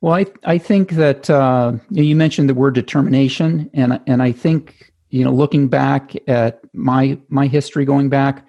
Well, 0.00 0.14
I, 0.14 0.26
I 0.42 0.58
think 0.58 0.92
that 0.92 1.30
uh, 1.30 1.74
you 1.90 2.16
mentioned 2.16 2.48
the 2.48 2.54
word 2.54 2.74
determination, 2.74 3.70
and 3.72 4.00
and 4.08 4.20
I 4.20 4.32
think 4.32 4.92
you 5.10 5.24
know, 5.24 5.30
looking 5.30 5.68
back 5.68 6.14
at 6.26 6.60
my 6.72 7.16
my 7.28 7.46
history, 7.46 7.84
going 7.84 8.08
back, 8.08 8.44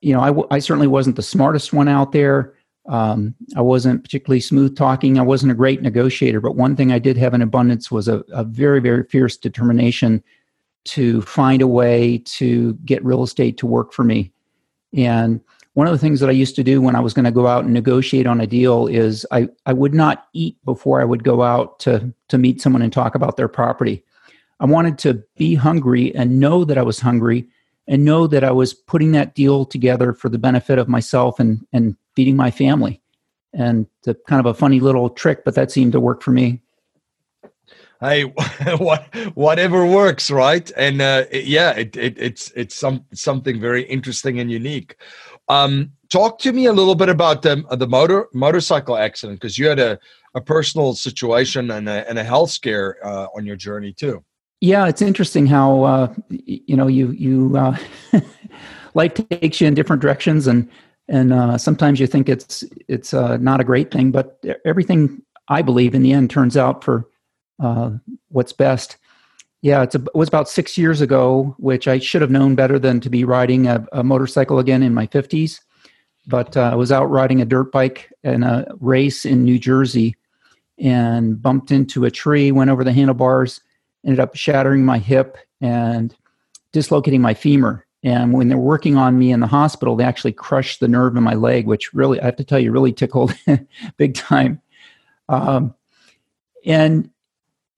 you 0.00 0.12
know, 0.12 0.20
I, 0.20 0.28
w- 0.28 0.48
I 0.50 0.58
certainly 0.58 0.86
wasn't 0.86 1.16
the 1.16 1.22
smartest 1.22 1.72
one 1.72 1.88
out 1.88 2.12
there. 2.12 2.54
Um, 2.88 3.34
I 3.56 3.60
wasn't 3.60 4.02
particularly 4.02 4.40
smooth 4.40 4.76
talking. 4.76 5.18
I 5.18 5.22
wasn't 5.22 5.52
a 5.52 5.54
great 5.54 5.82
negotiator, 5.82 6.40
but 6.40 6.56
one 6.56 6.74
thing 6.74 6.92
I 6.92 6.98
did 6.98 7.16
have 7.16 7.34
in 7.34 7.42
abundance 7.42 7.90
was 7.90 8.08
a, 8.08 8.24
a 8.32 8.44
very, 8.44 8.80
very 8.80 9.04
fierce 9.04 9.36
determination 9.36 10.22
to 10.84 11.20
find 11.22 11.62
a 11.62 11.66
way 11.66 12.18
to 12.18 12.74
get 12.84 13.04
real 13.04 13.22
estate 13.22 13.58
to 13.58 13.66
work 13.66 13.92
for 13.92 14.02
me. 14.02 14.32
And 14.96 15.40
one 15.74 15.86
of 15.86 15.92
the 15.92 15.98
things 15.98 16.20
that 16.20 16.28
I 16.28 16.32
used 16.32 16.56
to 16.56 16.64
do 16.64 16.80
when 16.80 16.96
I 16.96 17.00
was 17.00 17.14
going 17.14 17.26
to 17.26 17.30
go 17.30 17.46
out 17.46 17.64
and 17.64 17.72
negotiate 17.72 18.26
on 18.26 18.40
a 18.40 18.46
deal 18.46 18.86
is 18.86 19.24
I, 19.30 19.48
I 19.66 19.72
would 19.72 19.94
not 19.94 20.26
eat 20.32 20.56
before 20.64 21.00
I 21.00 21.04
would 21.04 21.22
go 21.22 21.42
out 21.42 21.78
to, 21.80 22.12
to 22.28 22.38
meet 22.38 22.60
someone 22.60 22.82
and 22.82 22.92
talk 22.92 23.14
about 23.14 23.36
their 23.36 23.46
property. 23.46 24.02
I 24.58 24.64
wanted 24.64 24.98
to 24.98 25.22
be 25.36 25.54
hungry 25.54 26.14
and 26.14 26.40
know 26.40 26.64
that 26.64 26.76
I 26.76 26.82
was 26.82 26.98
hungry 26.98 27.48
and 27.90 28.04
know 28.04 28.28
that 28.28 28.44
I 28.44 28.52
was 28.52 28.72
putting 28.72 29.10
that 29.12 29.34
deal 29.34 29.66
together 29.66 30.12
for 30.12 30.28
the 30.28 30.38
benefit 30.38 30.78
of 30.78 30.88
myself 30.88 31.40
and, 31.40 31.66
and 31.72 31.96
feeding 32.14 32.36
my 32.36 32.52
family. 32.52 33.02
And 33.52 33.88
it's 34.06 34.20
kind 34.28 34.38
of 34.38 34.46
a 34.46 34.54
funny 34.54 34.78
little 34.78 35.10
trick, 35.10 35.44
but 35.44 35.56
that 35.56 35.72
seemed 35.72 35.92
to 35.92 36.00
work 36.00 36.22
for 36.22 36.30
me. 36.30 36.62
Hey, 38.00 38.22
what 38.78 39.12
whatever 39.34 39.84
works, 39.84 40.30
right? 40.30 40.70
And 40.76 41.02
uh, 41.02 41.24
yeah, 41.32 41.72
it, 41.72 41.96
it, 41.96 42.16
it's 42.16 42.52
it's 42.54 42.76
some 42.76 43.04
something 43.12 43.60
very 43.60 43.82
interesting 43.82 44.38
and 44.38 44.50
unique. 44.50 44.94
Um, 45.48 45.90
talk 46.10 46.38
to 46.40 46.52
me 46.52 46.66
a 46.66 46.72
little 46.72 46.94
bit 46.94 47.08
about 47.08 47.42
the 47.42 47.64
the 47.76 47.88
motor 47.88 48.28
motorcycle 48.32 48.96
accident 48.96 49.40
because 49.40 49.58
you 49.58 49.66
had 49.66 49.80
a, 49.80 49.98
a 50.34 50.40
personal 50.40 50.94
situation 50.94 51.72
and 51.72 51.88
a, 51.88 52.08
and 52.08 52.18
a 52.20 52.24
health 52.24 52.52
scare 52.52 53.04
uh, 53.04 53.26
on 53.36 53.44
your 53.44 53.56
journey 53.56 53.92
too. 53.92 54.24
Yeah, 54.60 54.88
it's 54.88 55.00
interesting 55.00 55.46
how 55.46 55.84
uh, 55.84 56.14
you 56.28 56.76
know 56.76 56.86
you 56.86 57.10
you 57.12 57.56
uh, 57.56 57.76
life 58.94 59.14
takes 59.14 59.60
you 59.60 59.66
in 59.66 59.74
different 59.74 60.02
directions, 60.02 60.46
and 60.46 60.68
and 61.08 61.32
uh, 61.32 61.56
sometimes 61.56 61.98
you 61.98 62.06
think 62.06 62.28
it's 62.28 62.62
it's 62.86 63.14
uh, 63.14 63.38
not 63.38 63.60
a 63.60 63.64
great 63.64 63.90
thing, 63.90 64.10
but 64.10 64.42
everything 64.66 65.22
I 65.48 65.62
believe 65.62 65.94
in 65.94 66.02
the 66.02 66.12
end 66.12 66.30
turns 66.30 66.58
out 66.58 66.84
for 66.84 67.08
uh, 67.58 67.92
what's 68.28 68.52
best. 68.52 68.98
Yeah, 69.62 69.82
a, 69.82 69.84
it 69.84 70.14
was 70.14 70.28
about 70.28 70.48
six 70.48 70.76
years 70.76 71.00
ago, 71.00 71.54
which 71.58 71.88
I 71.88 71.98
should 71.98 72.22
have 72.22 72.30
known 72.30 72.54
better 72.54 72.78
than 72.78 73.00
to 73.00 73.10
be 73.10 73.24
riding 73.24 73.66
a, 73.66 73.86
a 73.92 74.04
motorcycle 74.04 74.58
again 74.58 74.82
in 74.82 74.92
my 74.92 75.06
fifties. 75.06 75.62
But 76.26 76.54
uh, 76.54 76.70
I 76.72 76.74
was 76.74 76.92
out 76.92 77.06
riding 77.06 77.40
a 77.40 77.46
dirt 77.46 77.72
bike 77.72 78.12
in 78.24 78.42
a 78.42 78.66
race 78.78 79.24
in 79.24 79.42
New 79.42 79.58
Jersey, 79.58 80.16
and 80.78 81.40
bumped 81.40 81.70
into 81.70 82.04
a 82.04 82.10
tree, 82.10 82.52
went 82.52 82.68
over 82.68 82.84
the 82.84 82.92
handlebars, 82.92 83.62
ended 84.04 84.20
up 84.20 84.36
shattering 84.36 84.84
my 84.84 84.98
hip 84.98 85.36
and 85.60 86.14
dislocating 86.72 87.20
my 87.20 87.34
femur. 87.34 87.84
And 88.02 88.32
when 88.32 88.48
they're 88.48 88.56
working 88.56 88.96
on 88.96 89.18
me 89.18 89.30
in 89.30 89.40
the 89.40 89.46
hospital, 89.46 89.94
they 89.94 90.04
actually 90.04 90.32
crushed 90.32 90.80
the 90.80 90.88
nerve 90.88 91.16
in 91.16 91.22
my 91.22 91.34
leg, 91.34 91.66
which 91.66 91.92
really, 91.92 92.20
I 92.20 92.24
have 92.24 92.36
to 92.36 92.44
tell 92.44 92.58
you, 92.58 92.72
really 92.72 92.92
tickled 92.92 93.34
big 93.98 94.14
time. 94.14 94.60
Um, 95.28 95.74
and 96.64 97.10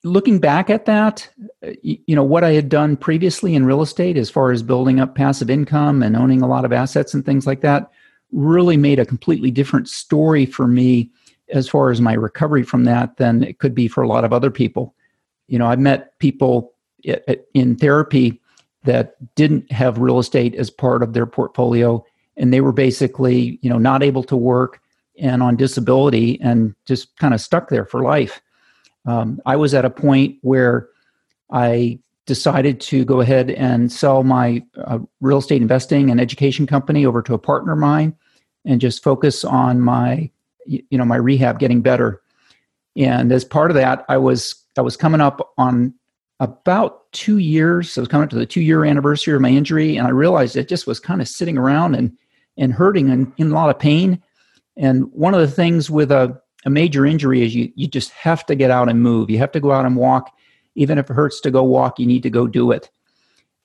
looking 0.04 0.38
back 0.38 0.70
at 0.70 0.86
that, 0.86 1.28
you 1.82 2.14
know, 2.14 2.24
what 2.24 2.44
I 2.44 2.52
had 2.52 2.68
done 2.68 2.96
previously 2.96 3.54
in 3.54 3.66
real 3.66 3.82
estate 3.82 4.16
as 4.16 4.30
far 4.30 4.52
as 4.52 4.62
building 4.62 5.00
up 5.00 5.14
passive 5.14 5.50
income 5.50 6.02
and 6.02 6.16
owning 6.16 6.42
a 6.42 6.48
lot 6.48 6.64
of 6.64 6.72
assets 6.72 7.14
and 7.14 7.24
things 7.24 7.46
like 7.46 7.60
that 7.60 7.90
really 8.32 8.76
made 8.76 8.98
a 8.98 9.06
completely 9.06 9.50
different 9.50 9.88
story 9.88 10.46
for 10.46 10.66
me 10.66 11.10
as 11.50 11.68
far 11.68 11.90
as 11.90 12.00
my 12.00 12.14
recovery 12.14 12.62
from 12.62 12.84
that 12.84 13.16
than 13.18 13.42
it 13.42 13.58
could 13.58 13.74
be 13.74 13.86
for 13.86 14.02
a 14.02 14.08
lot 14.08 14.24
of 14.24 14.32
other 14.32 14.50
people. 14.50 14.94
You 15.48 15.58
know, 15.58 15.66
I've 15.66 15.78
met 15.78 16.18
people 16.18 16.72
in 17.54 17.76
therapy 17.76 18.40
that 18.84 19.16
didn't 19.34 19.70
have 19.70 19.98
real 19.98 20.18
estate 20.18 20.54
as 20.54 20.70
part 20.70 21.02
of 21.02 21.12
their 21.12 21.26
portfolio 21.26 22.04
and 22.36 22.52
they 22.52 22.60
were 22.60 22.72
basically, 22.72 23.58
you 23.62 23.68
know, 23.68 23.78
not 23.78 24.02
able 24.02 24.22
to 24.24 24.36
work 24.36 24.80
and 25.18 25.42
on 25.42 25.56
disability 25.56 26.40
and 26.40 26.74
just 26.86 27.16
kind 27.18 27.34
of 27.34 27.40
stuck 27.40 27.68
there 27.68 27.84
for 27.84 28.02
life. 28.02 28.40
Um, 29.04 29.40
I 29.44 29.56
was 29.56 29.74
at 29.74 29.84
a 29.84 29.90
point 29.90 30.38
where 30.42 30.88
I 31.50 31.98
decided 32.26 32.80
to 32.80 33.04
go 33.04 33.20
ahead 33.20 33.50
and 33.50 33.92
sell 33.92 34.22
my 34.22 34.64
uh, 34.76 35.00
real 35.20 35.38
estate 35.38 35.60
investing 35.60 36.10
and 36.10 36.20
education 36.20 36.66
company 36.66 37.04
over 37.04 37.20
to 37.22 37.34
a 37.34 37.38
partner 37.38 37.72
of 37.72 37.78
mine 37.78 38.14
and 38.64 38.80
just 38.80 39.02
focus 39.02 39.44
on 39.44 39.80
my 39.80 40.30
you 40.64 40.96
know 40.96 41.04
my 41.04 41.16
rehab 41.16 41.58
getting 41.58 41.82
better 41.82 42.22
and 42.94 43.32
as 43.32 43.44
part 43.44 43.72
of 43.72 43.74
that 43.74 44.04
i 44.08 44.16
was 44.16 44.61
i 44.76 44.80
was 44.80 44.96
coming 44.96 45.20
up 45.20 45.52
on 45.58 45.94
about 46.40 47.10
two 47.12 47.38
years 47.38 47.96
i 47.96 48.00
was 48.00 48.08
coming 48.08 48.24
up 48.24 48.30
to 48.30 48.36
the 48.36 48.46
two 48.46 48.60
year 48.60 48.84
anniversary 48.84 49.34
of 49.34 49.40
my 49.40 49.48
injury 49.50 49.96
and 49.96 50.06
i 50.06 50.10
realized 50.10 50.56
it 50.56 50.68
just 50.68 50.86
was 50.86 51.00
kind 51.00 51.20
of 51.20 51.28
sitting 51.28 51.58
around 51.58 51.94
and 51.94 52.16
and 52.58 52.72
hurting 52.72 53.10
and 53.10 53.32
in 53.38 53.50
a 53.50 53.54
lot 53.54 53.70
of 53.70 53.78
pain 53.78 54.20
and 54.76 55.10
one 55.12 55.34
of 55.34 55.40
the 55.40 55.48
things 55.48 55.90
with 55.90 56.10
a 56.10 56.40
a 56.64 56.70
major 56.70 57.04
injury 57.04 57.42
is 57.42 57.54
you, 57.54 57.72
you 57.74 57.88
just 57.88 58.10
have 58.10 58.46
to 58.46 58.54
get 58.54 58.70
out 58.70 58.88
and 58.88 59.02
move. 59.02 59.30
You 59.30 59.38
have 59.38 59.52
to 59.52 59.60
go 59.60 59.72
out 59.72 59.84
and 59.84 59.96
walk. 59.96 60.30
Even 60.74 60.98
if 60.98 61.10
it 61.10 61.14
hurts 61.14 61.40
to 61.40 61.50
go 61.50 61.62
walk, 61.62 61.98
you 61.98 62.06
need 62.06 62.22
to 62.22 62.30
go 62.30 62.46
do 62.46 62.70
it. 62.70 62.90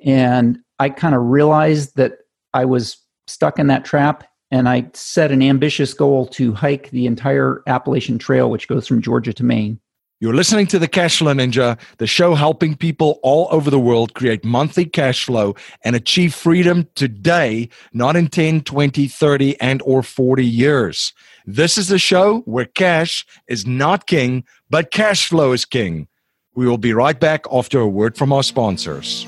And 0.04 0.60
I 0.80 0.90
kind 0.90 1.16
of 1.16 1.24
realized 1.24 1.96
that 1.96 2.20
I 2.54 2.66
was 2.66 2.98
stuck 3.28 3.60
in 3.60 3.68
that 3.68 3.86
trap. 3.86 4.24
And 4.50 4.70
I 4.70 4.90
set 4.94 5.32
an 5.32 5.42
ambitious 5.42 5.94
goal 5.94 6.26
to 6.28 6.54
hike 6.54 6.90
the 6.92 7.06
entire 7.06 7.64
Appalachian 7.68 8.18
Trail, 8.18 8.50
which 8.50 8.68
goes 8.70 8.88
from 8.88 9.02
Georgia 9.02 9.34
to 9.34 9.44
Maine. 9.44 9.80
You're 10.20 10.34
listening 10.34 10.66
to 10.68 10.80
the 10.80 10.88
Cashflow 10.88 11.36
Ninja, 11.36 11.80
the 12.00 12.08
show 12.08 12.34
helping 12.34 12.76
people 12.76 13.20
all 13.22 13.48
over 13.52 13.70
the 13.70 13.80
world 13.80 14.16
create 14.16 14.44
monthly 14.44 14.84
cash 14.84 15.26
flow 15.26 15.56
and 15.84 15.96
achieve 15.96 16.34
freedom 16.34 16.88
today, 16.96 17.70
not 17.94 18.16
in 18.16 18.28
10, 18.28 18.62
20, 18.62 19.08
30, 19.08 19.62
and 19.62 19.80
or 19.84 20.02
40 20.02 20.44
years. 20.44 21.14
This 21.46 21.78
is 21.78 21.92
a 21.92 22.00
show 22.00 22.40
where 22.46 22.66
cash 22.66 23.28
is 23.48 23.68
not 23.68 24.08
king, 24.08 24.44
but 24.72 24.90
cash 24.90 25.28
flow 25.28 25.52
is 25.52 25.66
king. 25.66 26.08
We 26.56 26.68
will 26.68 26.80
be 26.80 26.94
right 26.94 27.20
back 27.20 27.46
after 27.52 27.80
a 27.80 27.88
word 27.88 28.18
from 28.18 28.34
our 28.34 28.42
sponsors. 28.42 29.28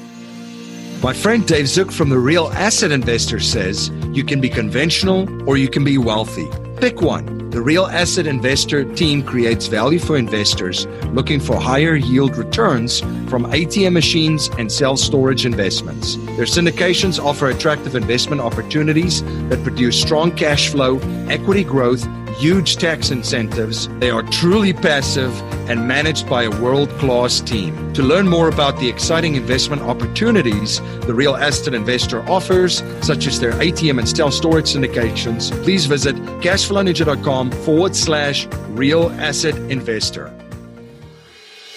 My 1.01 1.13
friend 1.13 1.47
Dave 1.47 1.69
Zook 1.69 1.93
from 1.93 2.09
the 2.09 2.19
Real 2.19 2.49
Asset 2.49 2.91
Investor 2.91 3.39
says 3.39 3.89
you 4.11 4.25
can 4.25 4.41
be 4.41 4.49
conventional 4.49 5.29
or 5.49 5.55
you 5.55 5.69
can 5.69 5.85
be 5.85 5.97
wealthy. 5.97 6.45
Pick 6.81 7.01
one. 7.01 7.49
The 7.51 7.61
Real 7.61 7.85
Asset 7.85 8.27
Investor 8.27 8.83
team 8.95 9.23
creates 9.23 9.67
value 9.67 9.97
for 9.97 10.17
investors 10.17 10.87
looking 11.13 11.39
for 11.39 11.55
higher 11.55 11.95
yield 11.95 12.35
returns 12.35 12.99
from 13.29 13.45
ATM 13.45 13.93
machines 13.93 14.49
and 14.57 14.69
self 14.69 14.99
storage 14.99 15.45
investments. 15.45 16.17
Their 16.35 16.45
syndications 16.45 17.17
offer 17.17 17.47
attractive 17.49 17.95
investment 17.95 18.41
opportunities 18.41 19.23
that 19.47 19.63
produce 19.63 19.99
strong 19.99 20.35
cash 20.35 20.67
flow, 20.67 20.99
equity 21.29 21.63
growth, 21.63 22.05
huge 22.37 22.77
tax 22.77 23.11
incentives. 23.11 23.87
They 23.99 24.09
are 24.09 24.23
truly 24.23 24.73
passive 24.73 25.39
and 25.69 25.87
managed 25.87 26.29
by 26.29 26.43
a 26.43 26.61
world 26.61 26.89
class 26.99 27.39
team. 27.39 27.93
To 27.93 28.03
learn 28.03 28.27
more 28.27 28.49
about 28.49 28.79
the 28.79 28.89
exciting 28.89 29.35
investment 29.35 29.81
opportunities 29.81 30.79
the 31.01 31.13
Real 31.13 31.35
Asset 31.35 31.73
Investor 31.73 32.21
offers, 32.29 32.83
such 33.01 33.27
as 33.27 33.39
their 33.39 33.53
ATM 33.53 33.99
and 33.99 34.07
self 34.07 34.33
storage 34.33 34.65
syndications, 34.65 35.51
please 35.63 35.85
visit 35.85 36.15
cashflowninja.com 36.41 37.51
forward 37.51 37.95
slash 37.95 38.47
real 38.69 39.09
asset 39.11 39.55
investor. 39.71 40.33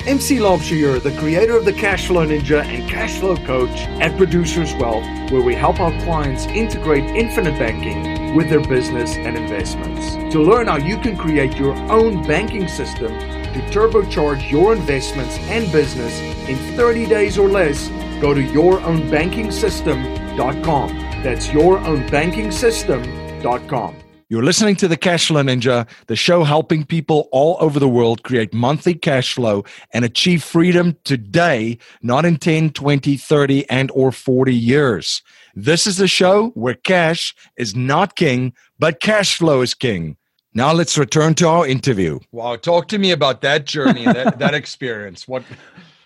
MC 0.07 0.39
Laubscher, 0.39 0.99
the 1.01 1.17
creator 1.19 1.57
of 1.57 1.65
the 1.65 1.73
Cashflow 1.73 2.27
Ninja 2.27 2.65
and 2.65 2.91
Cashflow 2.91 3.37
Coach 3.47 3.87
at 4.01 4.17
Producers 4.17 4.75
Wealth, 4.75 5.05
where 5.31 5.43
we 5.43 5.55
help 5.55 5.79
our 5.79 5.93
clients 6.03 6.47
integrate 6.47 7.05
infinite 7.05 7.57
banking 7.57 8.35
with 8.35 8.51
their 8.51 8.59
business 8.61 9.15
and 9.15 9.37
investments. 9.37 10.17
To 10.35 10.43
learn 10.43 10.67
how 10.67 10.79
you 10.79 10.99
can 10.99 11.17
create 11.17 11.57
your 11.57 11.77
own 11.91 12.27
banking 12.27 12.67
system 12.67 13.17
to 13.17 13.61
turbocharge 13.71 14.51
your 14.51 14.73
investments 14.73 15.39
and 15.39 15.71
business 15.71 16.19
in 16.49 16.57
30 16.77 17.07
days 17.07 17.39
or 17.39 17.49
less, 17.49 17.89
go 18.21 18.35
to 18.35 18.43
yourownbankingsystem.com. 18.43 20.89
That's 21.23 21.47
yourownbankingsystem.com. 21.47 24.02
You're 24.33 24.43
listening 24.43 24.77
to 24.77 24.89
the 24.89 24.97
Cashflow 24.97 25.45
Ninja, 25.45 25.87
the 26.07 26.17
show 26.17 26.43
helping 26.43 26.87
people 26.87 27.29
all 27.33 27.59
over 27.61 27.79
the 27.79 27.87
world 27.87 28.23
create 28.23 28.55
monthly 28.55 28.95
cash 28.95 29.35
flow 29.35 29.63
and 29.93 30.07
achieve 30.07 30.43
freedom 30.43 30.97
today, 31.05 31.77
not 32.01 32.25
in 32.25 32.39
10, 32.39 32.71
20, 32.71 33.19
30, 33.19 33.69
and 33.69 33.91
or 33.91 34.11
40 34.11 34.55
years. 34.55 35.21
This 35.55 35.87
is 35.87 35.99
the 35.99 36.09
show 36.09 36.49
where 36.55 36.73
cash 36.73 37.35
is 37.59 37.77
not 37.77 38.17
king, 38.17 38.55
but 38.79 39.01
cash 39.01 39.37
flow 39.37 39.61
is 39.61 39.75
king. 39.75 40.17
Now 40.55 40.73
let's 40.73 40.97
return 40.97 41.35
to 41.35 41.49
our 41.49 41.67
interview. 41.67 42.19
Wow, 42.31 42.57
talk 42.57 42.89
to 42.89 42.97
me 42.97 43.11
about 43.11 43.43
that 43.43 43.67
journey, 43.67 44.07
that, 44.07 44.39
that 44.39 44.55
experience. 44.55 45.29
What? 45.29 45.43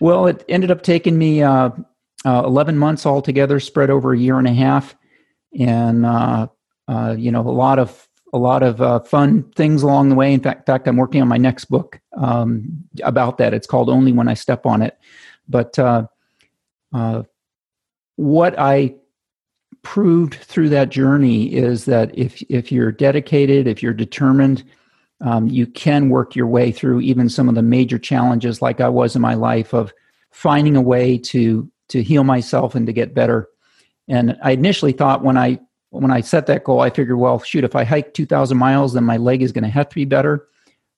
Well, 0.01 0.27
it 0.27 0.43
ended 0.49 0.69
up 0.69 0.83
taking 0.83 1.17
me 1.17 1.43
uh, 1.43 1.69
uh, 2.25 2.43
11 2.43 2.77
months 2.77 3.05
altogether, 3.05 3.61
spread 3.61 3.89
over 3.89 4.11
a 4.11 4.17
year 4.17 4.37
and 4.37 4.49
a 4.49 4.53
half, 4.53 4.97
and 5.57 6.05
uh, 6.05 6.47
uh 6.89 7.15
you 7.17 7.31
know 7.31 7.39
a 7.39 7.51
lot 7.51 7.79
of 7.79 8.06
a 8.33 8.37
lot 8.37 8.63
of 8.63 8.81
uh, 8.81 8.99
fun 8.99 9.43
things 9.55 9.83
along 9.83 10.09
the 10.09 10.15
way. 10.15 10.33
In 10.33 10.41
fact, 10.41 10.61
in 10.67 10.73
fact, 10.73 10.87
I'm 10.87 10.97
working 10.97 11.21
on 11.21 11.27
my 11.27 11.37
next 11.37 11.65
book 11.65 11.99
um, 12.17 12.83
about 13.03 13.37
that. 13.37 13.53
It's 13.53 13.67
called 13.67 13.89
Only 13.89 14.11
When 14.11 14.27
I 14.27 14.33
Step 14.33 14.65
on 14.65 14.81
It. 14.81 14.97
But 15.47 15.79
uh, 15.79 16.07
uh, 16.93 17.23
what 18.17 18.57
I 18.59 18.95
proved 19.81 20.33
through 20.35 20.69
that 20.69 20.89
journey 20.89 21.53
is 21.53 21.85
that 21.85 22.17
if 22.17 22.41
if 22.49 22.71
you're 22.71 22.91
dedicated, 22.91 23.67
if 23.67 23.81
you're 23.81 23.93
determined, 23.93 24.63
um, 25.21 25.47
you 25.47 25.65
can 25.65 26.09
work 26.09 26.35
your 26.35 26.47
way 26.47 26.71
through 26.71 27.01
even 27.01 27.29
some 27.29 27.47
of 27.47 27.55
the 27.55 27.61
major 27.61 27.97
challenges, 27.97 28.61
like 28.61 28.81
I 28.81 28.89
was 28.89 29.15
in 29.15 29.21
my 29.21 29.35
life, 29.35 29.73
of 29.73 29.93
finding 30.31 30.75
a 30.75 30.81
way 30.81 31.17
to 31.17 31.71
to 31.89 32.03
heal 32.03 32.25
myself 32.25 32.75
and 32.75 32.85
to 32.87 32.93
get 32.93 33.13
better. 33.13 33.47
And 34.09 34.37
I 34.43 34.51
initially 34.51 34.91
thought 34.91 35.23
when 35.23 35.37
I 35.37 35.59
when 36.01 36.11
I 36.11 36.21
set 36.21 36.47
that 36.47 36.63
goal, 36.63 36.81
I 36.81 36.89
figured, 36.89 37.17
well, 37.17 37.39
shoot, 37.39 37.63
if 37.63 37.75
I 37.75 37.83
hike 37.83 38.13
2,000 38.13 38.57
miles, 38.57 38.93
then 38.93 39.03
my 39.03 39.17
leg 39.17 39.41
is 39.41 39.51
going 39.51 39.63
to 39.63 39.69
have 39.69 39.89
to 39.89 39.95
be 39.95 40.05
better. 40.05 40.47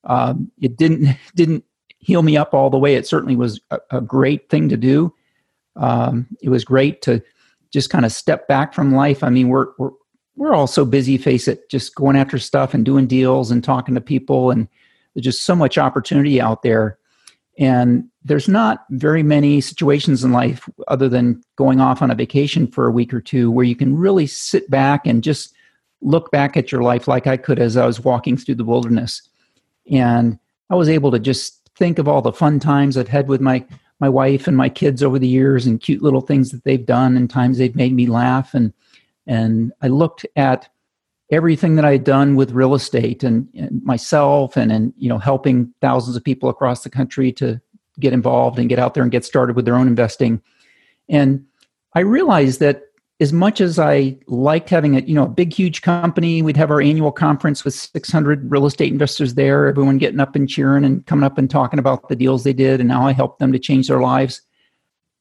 Um, 0.04 0.50
it 0.60 0.76
didn't 0.76 1.16
didn't 1.34 1.64
heal 1.98 2.22
me 2.22 2.36
up 2.36 2.54
all 2.54 2.70
the 2.70 2.78
way. 2.78 2.94
It 2.94 3.06
certainly 3.06 3.36
was 3.36 3.60
a, 3.70 3.78
a 3.90 4.00
great 4.00 4.48
thing 4.48 4.68
to 4.70 4.76
do. 4.76 5.14
Um, 5.76 6.26
it 6.42 6.48
was 6.48 6.64
great 6.64 7.02
to 7.02 7.22
just 7.70 7.90
kind 7.90 8.04
of 8.04 8.12
step 8.12 8.48
back 8.48 8.74
from 8.74 8.94
life. 8.94 9.22
I 9.22 9.30
mean, 9.30 9.48
we're 9.48 9.68
we're 9.78 9.90
we're 10.36 10.54
all 10.54 10.66
so 10.66 10.84
busy, 10.84 11.18
face 11.18 11.48
it, 11.48 11.68
just 11.68 11.94
going 11.94 12.16
after 12.16 12.38
stuff 12.38 12.72
and 12.72 12.84
doing 12.84 13.06
deals 13.06 13.50
and 13.50 13.62
talking 13.62 13.94
to 13.94 14.00
people, 14.00 14.50
and 14.50 14.68
there's 15.14 15.24
just 15.24 15.42
so 15.44 15.54
much 15.54 15.76
opportunity 15.76 16.40
out 16.40 16.62
there. 16.62 16.98
And 17.58 18.04
there's 18.24 18.48
not 18.48 18.84
very 18.90 19.22
many 19.22 19.60
situations 19.60 20.24
in 20.24 20.32
life 20.32 20.68
other 20.88 21.08
than 21.08 21.42
going 21.56 21.80
off 21.80 22.02
on 22.02 22.10
a 22.10 22.14
vacation 22.14 22.66
for 22.66 22.86
a 22.86 22.92
week 22.92 23.12
or 23.12 23.20
two 23.20 23.50
where 23.50 23.64
you 23.64 23.76
can 23.76 23.96
really 23.96 24.26
sit 24.26 24.70
back 24.70 25.06
and 25.06 25.22
just 25.22 25.54
look 26.02 26.30
back 26.30 26.56
at 26.56 26.72
your 26.72 26.82
life 26.82 27.08
like 27.08 27.26
I 27.26 27.36
could 27.36 27.58
as 27.58 27.76
I 27.76 27.86
was 27.86 28.00
walking 28.00 28.36
through 28.36 28.54
the 28.56 28.64
wilderness. 28.64 29.22
And 29.90 30.38
I 30.70 30.74
was 30.74 30.88
able 30.88 31.10
to 31.10 31.18
just 31.18 31.68
think 31.76 31.98
of 31.98 32.08
all 32.08 32.22
the 32.22 32.32
fun 32.32 32.60
times 32.60 32.96
I've 32.96 33.08
had 33.08 33.28
with 33.28 33.40
my 33.40 33.64
my 33.98 34.08
wife 34.08 34.46
and 34.46 34.56
my 34.56 34.70
kids 34.70 35.02
over 35.02 35.18
the 35.18 35.28
years 35.28 35.66
and 35.66 35.80
cute 35.80 36.00
little 36.00 36.22
things 36.22 36.50
that 36.50 36.64
they've 36.64 36.86
done 36.86 37.18
and 37.18 37.28
times 37.28 37.58
they've 37.58 37.76
made 37.76 37.92
me 37.92 38.06
laugh 38.06 38.54
and 38.54 38.72
and 39.26 39.72
I 39.82 39.88
looked 39.88 40.24
at 40.36 40.68
everything 41.30 41.76
that 41.76 41.84
I 41.84 41.92
had 41.92 42.04
done 42.04 42.34
with 42.34 42.50
real 42.52 42.74
estate 42.74 43.22
and, 43.22 43.48
and 43.54 43.82
myself 43.84 44.56
and 44.56 44.72
and 44.72 44.92
you 44.96 45.08
know 45.08 45.18
helping 45.18 45.72
thousands 45.80 46.16
of 46.16 46.24
people 46.24 46.48
across 46.48 46.82
the 46.82 46.90
country 46.90 47.32
to 47.32 47.60
get 47.98 48.12
involved 48.12 48.58
and 48.58 48.68
get 48.68 48.78
out 48.78 48.94
there 48.94 49.02
and 49.02 49.12
get 49.12 49.24
started 49.24 49.56
with 49.56 49.64
their 49.64 49.76
own 49.76 49.86
investing. 49.86 50.40
And 51.08 51.44
I 51.94 52.00
realized 52.00 52.60
that 52.60 52.84
as 53.20 53.32
much 53.32 53.60
as 53.60 53.78
I 53.78 54.16
liked 54.28 54.70
having 54.70 54.96
a 54.96 55.00
you 55.00 55.14
know 55.14 55.24
a 55.24 55.28
big 55.28 55.52
huge 55.52 55.82
company, 55.82 56.42
we'd 56.42 56.56
have 56.56 56.70
our 56.70 56.80
annual 56.80 57.12
conference 57.12 57.64
with 57.64 57.74
600 57.74 58.50
real 58.50 58.66
estate 58.66 58.92
investors 58.92 59.34
there, 59.34 59.66
everyone 59.66 59.98
getting 59.98 60.20
up 60.20 60.34
and 60.34 60.48
cheering 60.48 60.84
and 60.84 61.04
coming 61.06 61.24
up 61.24 61.38
and 61.38 61.50
talking 61.50 61.78
about 61.78 62.08
the 62.08 62.16
deals 62.16 62.44
they 62.44 62.52
did, 62.52 62.80
and 62.80 62.90
how 62.90 63.06
I 63.06 63.12
helped 63.12 63.38
them 63.38 63.52
to 63.52 63.58
change 63.58 63.88
their 63.88 64.00
lives. 64.00 64.40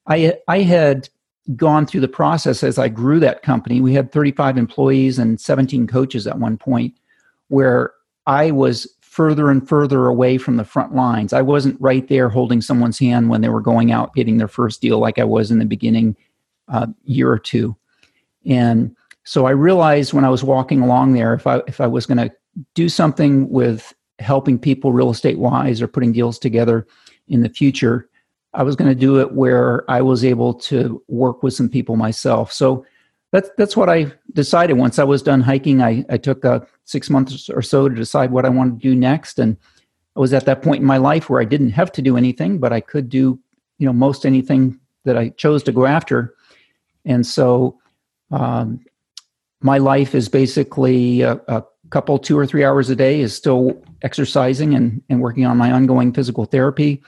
I 0.08 0.40
I 0.48 0.60
had 0.60 1.10
gone 1.56 1.86
through 1.86 2.02
the 2.02 2.08
process 2.08 2.64
as 2.64 2.78
I 2.78 2.90
grew 2.90 3.20
that 3.20 3.42
company. 3.42 3.82
We 3.82 3.94
had 3.94 4.12
35 4.12 4.58
employees 4.58 5.18
and 5.18 5.40
17 5.40 5.88
coaches 5.88 6.28
at 6.28 6.40
one 6.40 6.58
point, 6.58 6.96
where 7.48 7.94
I 8.28 8.52
was 8.52 8.88
further 9.02 9.50
and 9.50 9.68
further 9.68 10.06
away 10.06 10.38
from 10.38 10.58
the 10.58 10.64
front 10.64 10.94
lines. 10.94 11.34
I 11.34 11.42
wasn't 11.42 11.82
right 11.82 12.08
there 12.08 12.30
holding 12.30 12.62
someone's 12.62 13.00
hand 13.00 13.30
when 13.30 13.42
they 13.42 13.50
were 13.50 13.62
going 13.62 13.92
out 13.92 14.14
getting 14.14 14.38
their 14.38 14.48
first 14.48 14.82
deal 14.82 15.00
like 15.00 15.18
I 15.18 15.24
was 15.24 15.50
in 15.50 15.60
the 15.60 15.66
beginning 15.66 16.16
uh, 16.68 16.88
year 17.04 17.32
or 17.32 17.40
two. 17.40 17.76
And 18.46 18.96
so 19.24 19.46
I 19.46 19.52
realized 19.52 20.14
when 20.14 20.26
I 20.26 20.30
was 20.30 20.44
walking 20.44 20.82
along 20.82 21.14
there, 21.14 21.34
if 21.34 21.48
I 21.48 21.62
if 21.68 21.82
I 21.82 21.88
was 21.88 22.06
going 22.06 22.18
to 22.18 22.34
do 22.76 22.90
something 22.90 23.50
with 23.50 23.94
helping 24.20 24.60
people 24.60 24.92
real 24.92 25.10
estate 25.10 25.40
wise 25.40 25.82
or 25.82 25.88
putting 25.88 26.12
deals 26.12 26.38
together 26.38 26.86
in 27.28 27.42
the 27.42 27.50
future, 27.50 28.10
I 28.54 28.64
was 28.64 28.76
going 28.76 28.90
to 28.90 28.96
do 28.96 29.20
it 29.20 29.34
where 29.34 29.90
I 29.90 30.02
was 30.02 30.26
able 30.26 30.54
to 30.56 31.02
work 31.08 31.44
with 31.44 31.54
some 31.54 31.70
people 31.70 31.96
myself. 31.96 32.52
So 32.52 32.86
that's 33.32 33.50
that's 33.58 33.78
what 33.78 33.90
I 33.90 34.12
decided. 34.34 34.74
Once 34.74 34.98
I 34.98 35.04
was 35.04 35.22
done 35.22 35.42
hiking, 35.42 35.84
I, 35.84 36.04
I 36.10 36.18
took 36.18 36.44
uh, 36.44 36.62
six 36.86 37.10
months 37.10 37.50
or 37.50 37.62
so 37.62 37.88
to 37.88 37.94
decide 37.94 38.32
what 38.32 38.46
I 38.46 38.50
wanted 38.50 38.82
to 38.82 38.90
do 38.90 38.96
next, 38.96 39.38
and 39.38 39.56
I 40.16 40.20
was 40.20 40.34
at 40.34 40.46
that 40.46 40.64
point 40.64 40.82
in 40.82 40.88
my 40.88 40.98
life 40.98 41.30
where 41.30 41.40
I 41.40 41.46
didn't 41.46 41.72
have 41.72 41.92
to 41.94 42.02
do 42.02 42.18
anything, 42.18 42.58
but 42.58 42.74
I 42.74 42.82
could 42.82 43.08
do 43.08 43.40
you 43.78 43.86
know 43.86 43.94
most 43.94 44.26
anything 44.26 44.80
that 45.06 45.18
I 45.18 45.30
chose 45.30 45.62
to 45.64 45.72
go 45.72 45.86
after. 45.86 46.34
And 47.06 47.26
so 47.26 47.80
um, 48.32 48.84
my 49.62 49.78
life 49.78 50.14
is 50.16 50.30
basically 50.30 51.22
a, 51.22 51.34
a, 51.48 51.64
couple, 51.90 52.20
two 52.20 52.38
or 52.38 52.46
three 52.46 52.64
hours 52.64 52.92
a 52.92 52.96
day, 52.96 53.20
is 53.20 53.36
still 53.36 53.82
exercising 54.04 54.76
and, 54.76 55.02
and 55.10 55.22
working 55.22 55.48
on 55.48 55.58
my 55.58 55.72
ongoing 55.72 56.14
physical 56.14 56.46
therapy. 56.46 57.02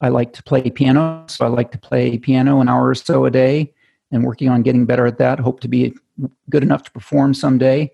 I 0.00 0.08
like 0.08 0.32
to 0.34 0.42
play 0.42 0.70
piano, 0.70 1.24
so 1.28 1.44
I 1.44 1.48
like 1.48 1.72
to 1.72 1.78
play 1.78 2.18
piano 2.18 2.60
an 2.60 2.68
hour 2.68 2.88
or 2.88 2.94
so 2.94 3.24
a 3.24 3.30
day 3.30 3.74
and 4.10 4.24
working 4.24 4.48
on 4.48 4.62
getting 4.62 4.86
better 4.86 5.06
at 5.06 5.18
that. 5.18 5.40
Hope 5.40 5.60
to 5.60 5.68
be 5.68 5.94
good 6.50 6.62
enough 6.62 6.84
to 6.84 6.90
perform 6.90 7.34
someday. 7.34 7.90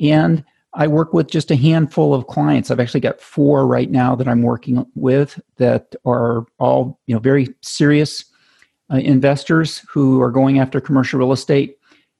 And 0.00 0.44
I 0.72 0.86
work 0.86 1.12
with 1.12 1.28
just 1.28 1.50
a 1.50 1.56
handful 1.56 2.14
of 2.14 2.28
clients. 2.28 2.70
I've 2.70 2.78
actually 2.78 3.00
got 3.00 3.20
four 3.20 3.66
right 3.66 3.90
now 3.90 4.14
that 4.14 4.28
I'm 4.28 4.42
working 4.42 4.86
with 4.94 5.40
that 5.56 5.94
are 6.04 6.46
all, 6.58 7.00
you 7.06 7.14
know, 7.14 7.20
very 7.20 7.48
serious 7.60 8.24
uh, 8.92 8.98
investors 8.98 9.78
who 9.88 10.20
are 10.20 10.30
going 10.30 10.60
after 10.60 10.80
commercial 10.80 11.18
real 11.18 11.32
estate 11.32 11.76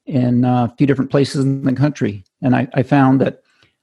in 0.06 0.44
uh, 0.44 0.64
a 0.64 0.74
few 0.76 0.86
different 0.86 1.10
places 1.10 1.44
in 1.44 1.62
the 1.62 1.72
country. 1.72 2.24
And 2.42 2.56
I, 2.56 2.66
I 2.74 2.82
found 2.82 3.20
that 3.20 3.42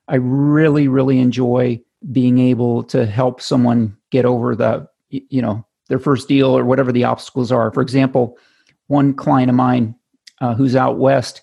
I 0.10 0.16
really, 0.16 0.88
really 0.88 1.20
enjoy 1.20 1.82
being 2.12 2.40
able 2.40 2.84
to 2.84 3.06
help 3.06 3.42
someone 3.42 3.96
get 4.12 4.26
over 4.26 4.56
the, 4.56 4.88
you 5.10 5.42
know, 5.42 5.66
their 5.88 6.00
first 6.00 6.28
deal 6.28 6.58
or 6.58 6.66
whatever 6.66 6.92
the 6.92 7.04
obstacles 7.04 7.52
are. 7.52 7.72
For 7.72 7.82
example, 7.82 8.38
one 8.88 9.14
client 9.14 9.50
of 9.50 9.56
mine 9.56 9.96
uh, 10.42 10.54
who's 10.54 10.76
out 10.76 10.98
west, 10.98 11.42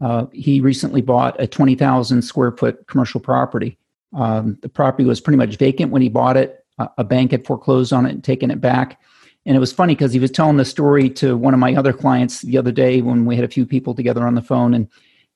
uh, 0.00 0.26
he 0.32 0.60
recently 0.60 1.00
bought 1.00 1.40
a 1.40 1.46
20,000 1.46 2.22
square 2.22 2.52
foot 2.52 2.86
commercial 2.86 3.20
property. 3.20 3.78
Um, 4.14 4.58
the 4.62 4.68
property 4.68 5.04
was 5.04 5.20
pretty 5.20 5.38
much 5.38 5.56
vacant 5.56 5.92
when 5.92 6.02
he 6.02 6.08
bought 6.08 6.36
it. 6.36 6.64
Uh, 6.78 6.88
a 6.98 7.04
bank 7.04 7.30
had 7.30 7.46
foreclosed 7.46 7.92
on 7.92 8.06
it 8.06 8.10
and 8.10 8.24
taken 8.24 8.50
it 8.50 8.60
back. 8.60 9.00
And 9.46 9.56
it 9.56 9.60
was 9.60 9.72
funny 9.72 9.94
because 9.94 10.12
he 10.12 10.18
was 10.18 10.32
telling 10.32 10.56
the 10.56 10.64
story 10.64 11.08
to 11.10 11.36
one 11.36 11.54
of 11.54 11.60
my 11.60 11.74
other 11.76 11.92
clients 11.92 12.42
the 12.42 12.58
other 12.58 12.72
day 12.72 13.00
when 13.00 13.24
we 13.24 13.36
had 13.36 13.44
a 13.44 13.48
few 13.48 13.64
people 13.64 13.94
together 13.94 14.26
on 14.26 14.34
the 14.34 14.42
phone, 14.42 14.74
and 14.74 14.88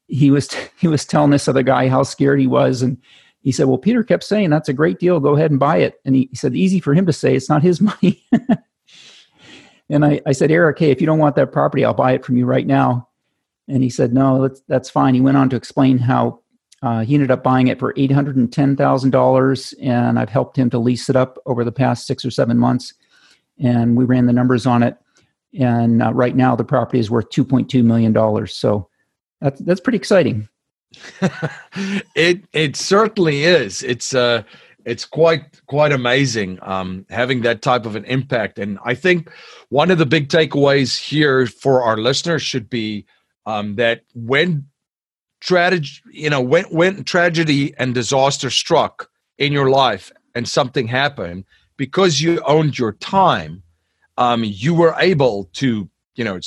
he 0.09 0.31
was 0.31 0.51
he 0.79 0.89
was 0.89 1.07
telling 1.07 1.31
this 1.31 1.49
other 1.49 1.63
guy 1.63 1.89
how 1.89 2.03
scared 2.03 2.41
he 2.41 2.49
was, 2.49 2.83
and 2.83 2.99
he 3.43 3.53
said, 3.53 3.67
"Well, 3.67 3.79
Peter 3.79 4.03
kept 4.03 4.25
saying 4.25 4.51
that's 4.51 4.69
a 4.69 4.75
great 4.75 4.99
deal. 4.99 5.21
Go 5.21 5.35
ahead 5.35 5.51
and 5.51 5.61
buy 5.61 5.79
it." 5.79 6.01
And 6.05 6.15
he, 6.15 6.29
he 6.31 6.37
said, 6.37 6.55
"Easy 6.55 6.81
for 6.81 6.95
him 6.95 7.07
to 7.07 7.13
say. 7.13 7.35
It's 7.35 7.49
not 7.49 7.63
his 7.63 7.81
money." 7.81 8.25
and 9.89 10.05
I, 10.05 10.21
I 10.27 10.33
said, 10.33 10.51
"Eric, 10.51 10.79
hey, 10.79 10.91
if 10.91 11.01
you 11.01 11.07
don't 11.07 11.19
want 11.19 11.37
that 11.37 11.53
property, 11.53 11.85
I'll 11.85 11.95
buy 11.95 12.13
it 12.13 12.25
from 12.25 12.37
you 12.37 12.47
right 12.47 12.67
now." 12.67 13.09
And 13.69 13.83
he 13.83 13.91
said, 13.91 14.13
"No, 14.13 14.43
that's 14.43 14.61
that's 14.69 14.91
fine." 14.91 15.15
He 15.15 15.21
went 15.21 15.37
on 15.37 15.49
to 15.51 15.57
explain 15.57 15.99
how 15.99 16.41
uh, 16.83 17.05
he 17.05 17.15
ended 17.15 17.31
up 17.31 17.43
buying 17.43 17.69
it 17.69 17.79
for 17.79 17.95
eight 17.97 18.13
hundred 18.13 18.37
and 18.37 20.19
I've 20.19 20.29
helped 20.29 20.57
him 20.57 20.71
to 20.71 20.79
lease 20.79 21.09
it 21.09 21.17
up 21.17 21.39
over 21.47 21.65
the 21.65 21.73
past 21.73 22.07
six 22.07 22.25
or 22.25 22.31
seven 22.31 22.59
months 22.59 22.95
and 23.61 23.97
we 23.97 24.05
ran 24.05 24.27
the 24.27 24.33
numbers 24.33 24.67
on 24.67 24.83
it. 24.83 24.97
And 25.59 26.03
uh, 26.03 26.13
right 26.13 26.35
now, 26.35 26.57
the 26.57 26.65
property 26.65 26.99
is 26.99 27.11
worth 27.11 27.29
two 27.31 27.45
point 27.45 27.69
two 27.69 27.83
million 27.83 28.13
dollars. 28.13 28.55
So 28.55 28.89
that's 29.41 29.61
that's 29.61 29.81
pretty 29.81 29.97
exciting. 29.97 30.49
it 32.15 32.45
it 32.53 32.77
certainly 32.77 33.45
is. 33.45 33.83
It's 33.83 34.15
uh 34.15 34.43
it's 34.85 35.05
quite 35.05 35.61
quite 35.67 35.93
amazing 35.93 36.59
um, 36.63 37.05
having 37.11 37.43
that 37.43 37.63
type 37.63 37.87
of 37.87 37.97
an 37.97 38.05
impact. 38.07 38.59
And 38.59 38.79
I 38.85 38.95
think 38.95 39.31
one 39.69 39.91
of 39.91 39.99
the 39.99 40.07
big 40.07 40.29
takeaways 40.29 40.99
here 40.99 41.47
for 41.47 41.83
our 41.83 41.97
listeners 41.97 42.43
should 42.43 42.71
be 42.71 43.07
um, 43.47 43.77
that 43.77 44.03
when 44.15 44.67
tragedy, 45.41 45.89
you 46.13 46.31
know, 46.31 46.41
when 46.41 46.65
when 46.65 47.05
tragedy 47.05 47.75
and 47.79 47.95
disaster 47.95 48.51
struck 48.51 49.11
in 49.39 49.53
your 49.53 49.71
life 49.71 50.13
and 50.35 50.49
something 50.49 50.87
happened, 50.87 51.45
because 51.77 52.21
you 52.21 52.41
owned 52.47 52.79
your 52.79 52.93
time, 52.93 53.63
um, 54.19 54.45
you 54.45 54.75
were 54.75 54.95
able 54.99 55.51
to, 55.55 55.89
you 56.15 56.25
know, 56.25 56.39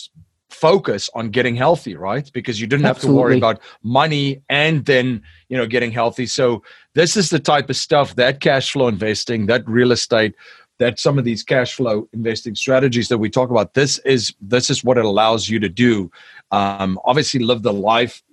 focus 0.63 1.09
on 1.13 1.29
getting 1.29 1.57
healthy, 1.57 1.93
right? 1.93 2.31
Because 2.31 2.61
you 2.61 2.67
didn't 2.67 2.85
have 2.85 2.95
Absolutely. 2.95 3.17
to 3.17 3.21
worry 3.21 3.37
about 3.37 3.59
money 3.83 4.41
and 4.47 4.85
then, 4.85 5.21
you 5.49 5.57
know, 5.57 5.67
getting 5.67 5.91
healthy. 5.91 6.25
So 6.25 6.63
this 6.93 7.17
is 7.17 7.29
the 7.29 7.39
type 7.39 7.69
of 7.69 7.75
stuff 7.75 8.15
that 8.15 8.39
cash 8.39 8.71
flow 8.71 8.87
investing, 8.87 9.47
that 9.47 9.67
real 9.67 9.91
estate, 9.91 10.35
that 10.79 11.01
some 11.01 11.19
of 11.19 11.25
these 11.25 11.43
cash 11.43 11.73
flow 11.73 12.07
investing 12.13 12.55
strategies 12.55 13.09
that 13.09 13.17
we 13.17 13.29
talk 13.29 13.49
about, 13.49 13.73
this 13.73 13.99
is 14.05 14.33
this 14.39 14.69
is 14.69 14.85
what 14.85 14.97
it 14.97 15.03
allows 15.03 15.49
you 15.49 15.59
to 15.59 15.67
do. 15.67 16.09
Um, 16.51 16.97
obviously, 17.03 17.41
live 17.41 17.61
the 17.63 17.73
life 17.73 18.23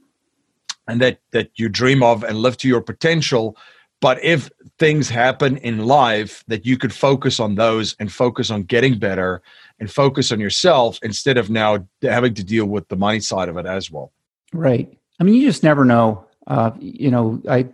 and 0.86 1.00
that 1.00 1.18
that 1.32 1.50
you 1.56 1.68
dream 1.68 2.00
of 2.00 2.22
and 2.22 2.38
live 2.38 2.56
to 2.58 2.68
your 2.68 2.80
potential 2.80 3.56
but 4.00 4.22
if 4.24 4.50
things 4.80 5.10
happen 5.10 5.58
in 5.58 5.86
life 5.86 6.42
that 6.48 6.64
you 6.64 6.78
could 6.78 6.92
focus 6.92 7.38
on 7.38 7.54
those 7.54 7.94
and 8.00 8.10
focus 8.10 8.50
on 8.50 8.62
getting 8.62 8.98
better 8.98 9.42
and 9.78 9.90
focus 9.90 10.32
on 10.32 10.40
yourself 10.40 10.98
instead 11.02 11.36
of 11.36 11.50
now 11.50 11.86
having 12.02 12.32
to 12.32 12.42
deal 12.42 12.64
with 12.64 12.88
the 12.88 12.96
money 12.96 13.20
side 13.20 13.50
of 13.50 13.58
it 13.58 13.66
as 13.66 13.90
well. 13.90 14.10
Right. 14.54 14.98
I 15.20 15.24
mean, 15.24 15.34
you 15.34 15.46
just 15.46 15.62
never 15.62 15.84
know. 15.84 16.24
Uh, 16.46 16.70
you 16.80 17.10
know, 17.10 17.40
I, 17.48 17.68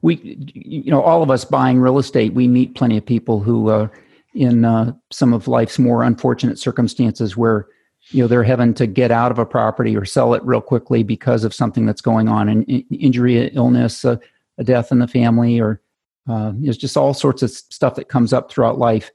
we, 0.00 0.38
you 0.54 0.90
know, 0.90 1.02
all 1.02 1.22
of 1.22 1.30
us 1.30 1.44
buying 1.44 1.78
real 1.80 1.98
estate, 1.98 2.32
we 2.32 2.48
meet 2.48 2.74
plenty 2.74 2.96
of 2.96 3.04
people 3.04 3.40
who 3.40 3.68
are 3.68 3.92
in 4.34 4.64
uh, 4.64 4.92
some 5.10 5.34
of 5.34 5.48
life's 5.48 5.78
more 5.78 6.02
unfortunate 6.02 6.58
circumstances 6.58 7.36
where, 7.36 7.66
you 8.08 8.22
know, 8.22 8.26
they're 8.26 8.42
having 8.42 8.72
to 8.74 8.86
get 8.86 9.10
out 9.10 9.30
of 9.30 9.38
a 9.38 9.44
property 9.44 9.94
or 9.94 10.06
sell 10.06 10.32
it 10.32 10.42
real 10.44 10.62
quickly 10.62 11.02
because 11.02 11.44
of 11.44 11.52
something 11.52 11.84
that's 11.84 12.00
going 12.00 12.26
on, 12.26 12.48
an 12.48 12.64
injury, 12.64 13.48
illness, 13.48 14.04
uh, 14.06 14.16
a 14.56 14.64
death 14.64 14.90
in 14.90 14.98
the 14.98 15.06
family 15.06 15.60
or 15.60 15.80
uh, 16.28 16.52
there's 16.56 16.76
just 16.76 16.96
all 16.96 17.14
sorts 17.14 17.42
of 17.42 17.50
stuff 17.50 17.94
that 17.94 18.08
comes 18.08 18.32
up 18.32 18.50
throughout 18.50 18.78
life. 18.78 19.10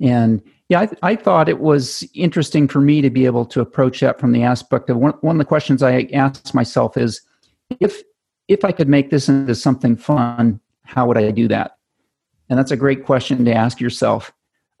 And 0.00 0.42
yeah 0.68 0.80
I, 0.80 0.88
I, 1.02 1.16
thought 1.16 1.48
it 1.48 1.60
was 1.60 2.02
interesting 2.14 2.66
for 2.66 2.80
me 2.80 3.02
to 3.02 3.10
be 3.10 3.26
able 3.26 3.44
to 3.46 3.60
approach 3.60 4.00
that 4.00 4.18
from 4.18 4.32
the 4.32 4.42
aspect 4.42 4.88
of 4.88 4.96
one, 4.96 5.12
one 5.20 5.36
of 5.36 5.38
the 5.38 5.44
questions 5.44 5.82
i 5.82 6.08
asked 6.12 6.54
myself 6.54 6.96
is 6.96 7.20
if 7.78 8.02
if 8.48 8.64
i 8.64 8.72
could 8.72 8.88
make 8.88 9.10
this 9.10 9.28
into 9.28 9.54
something 9.54 9.96
fun 9.96 10.58
how 10.84 11.06
would 11.06 11.18
i 11.18 11.30
do 11.30 11.46
that? 11.48 11.76
And 12.48 12.58
that's 12.58 12.70
a 12.70 12.76
great 12.76 13.06
question 13.06 13.44
to 13.44 13.54
ask 13.54 13.80
yourself 13.80 14.32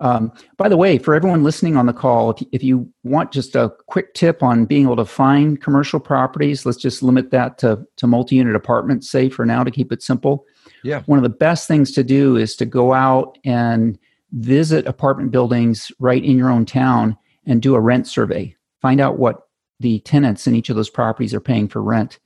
um, 0.02 0.32
by 0.56 0.68
the 0.68 0.76
way, 0.76 0.98
for 0.98 1.14
everyone 1.14 1.44
listening 1.44 1.76
on 1.76 1.86
the 1.86 1.92
call, 1.92 2.32
if, 2.32 2.42
if 2.50 2.64
you 2.64 2.92
want 3.04 3.30
just 3.30 3.54
a 3.54 3.72
quick 3.86 4.14
tip 4.14 4.42
on 4.42 4.64
being 4.64 4.82
able 4.82 4.96
to 4.96 5.04
find 5.04 5.62
commercial 5.62 6.00
properties, 6.00 6.66
let's 6.66 6.78
just 6.78 7.04
limit 7.04 7.30
that 7.30 7.56
to, 7.58 7.86
to 7.98 8.08
multi 8.08 8.34
unit 8.34 8.56
apartments, 8.56 9.08
say 9.08 9.28
for 9.28 9.46
now 9.46 9.62
to 9.62 9.70
keep 9.70 9.92
it 9.92 10.02
simple. 10.02 10.44
Yeah. 10.82 11.02
One 11.06 11.20
of 11.20 11.22
the 11.22 11.28
best 11.28 11.68
things 11.68 11.92
to 11.92 12.02
do 12.02 12.36
is 12.36 12.56
to 12.56 12.66
go 12.66 12.92
out 12.92 13.38
and 13.44 13.96
visit 14.32 14.88
apartment 14.88 15.30
buildings 15.30 15.92
right 16.00 16.22
in 16.22 16.36
your 16.36 16.50
own 16.50 16.66
town 16.66 17.16
and 17.46 17.62
do 17.62 17.76
a 17.76 17.80
rent 17.80 18.08
survey. 18.08 18.56
Find 18.80 19.00
out 19.00 19.20
what 19.20 19.46
the 19.78 20.00
tenants 20.00 20.48
in 20.48 20.56
each 20.56 20.68
of 20.68 20.74
those 20.74 20.90
properties 20.90 21.32
are 21.32 21.40
paying 21.40 21.68
for 21.68 21.80
rent. 21.80 22.18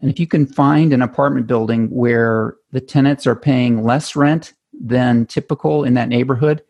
And 0.00 0.10
if 0.10 0.18
you 0.18 0.26
can 0.26 0.44
find 0.44 0.92
an 0.92 1.02
apartment 1.02 1.46
building 1.46 1.88
where 1.90 2.56
the 2.72 2.80
tenants 2.80 3.28
are 3.28 3.36
paying 3.36 3.84
less 3.84 4.16
rent 4.16 4.54
than 4.72 5.26
typical 5.26 5.84
in 5.84 5.94
that 5.94 6.08
neighborhood, 6.08 6.64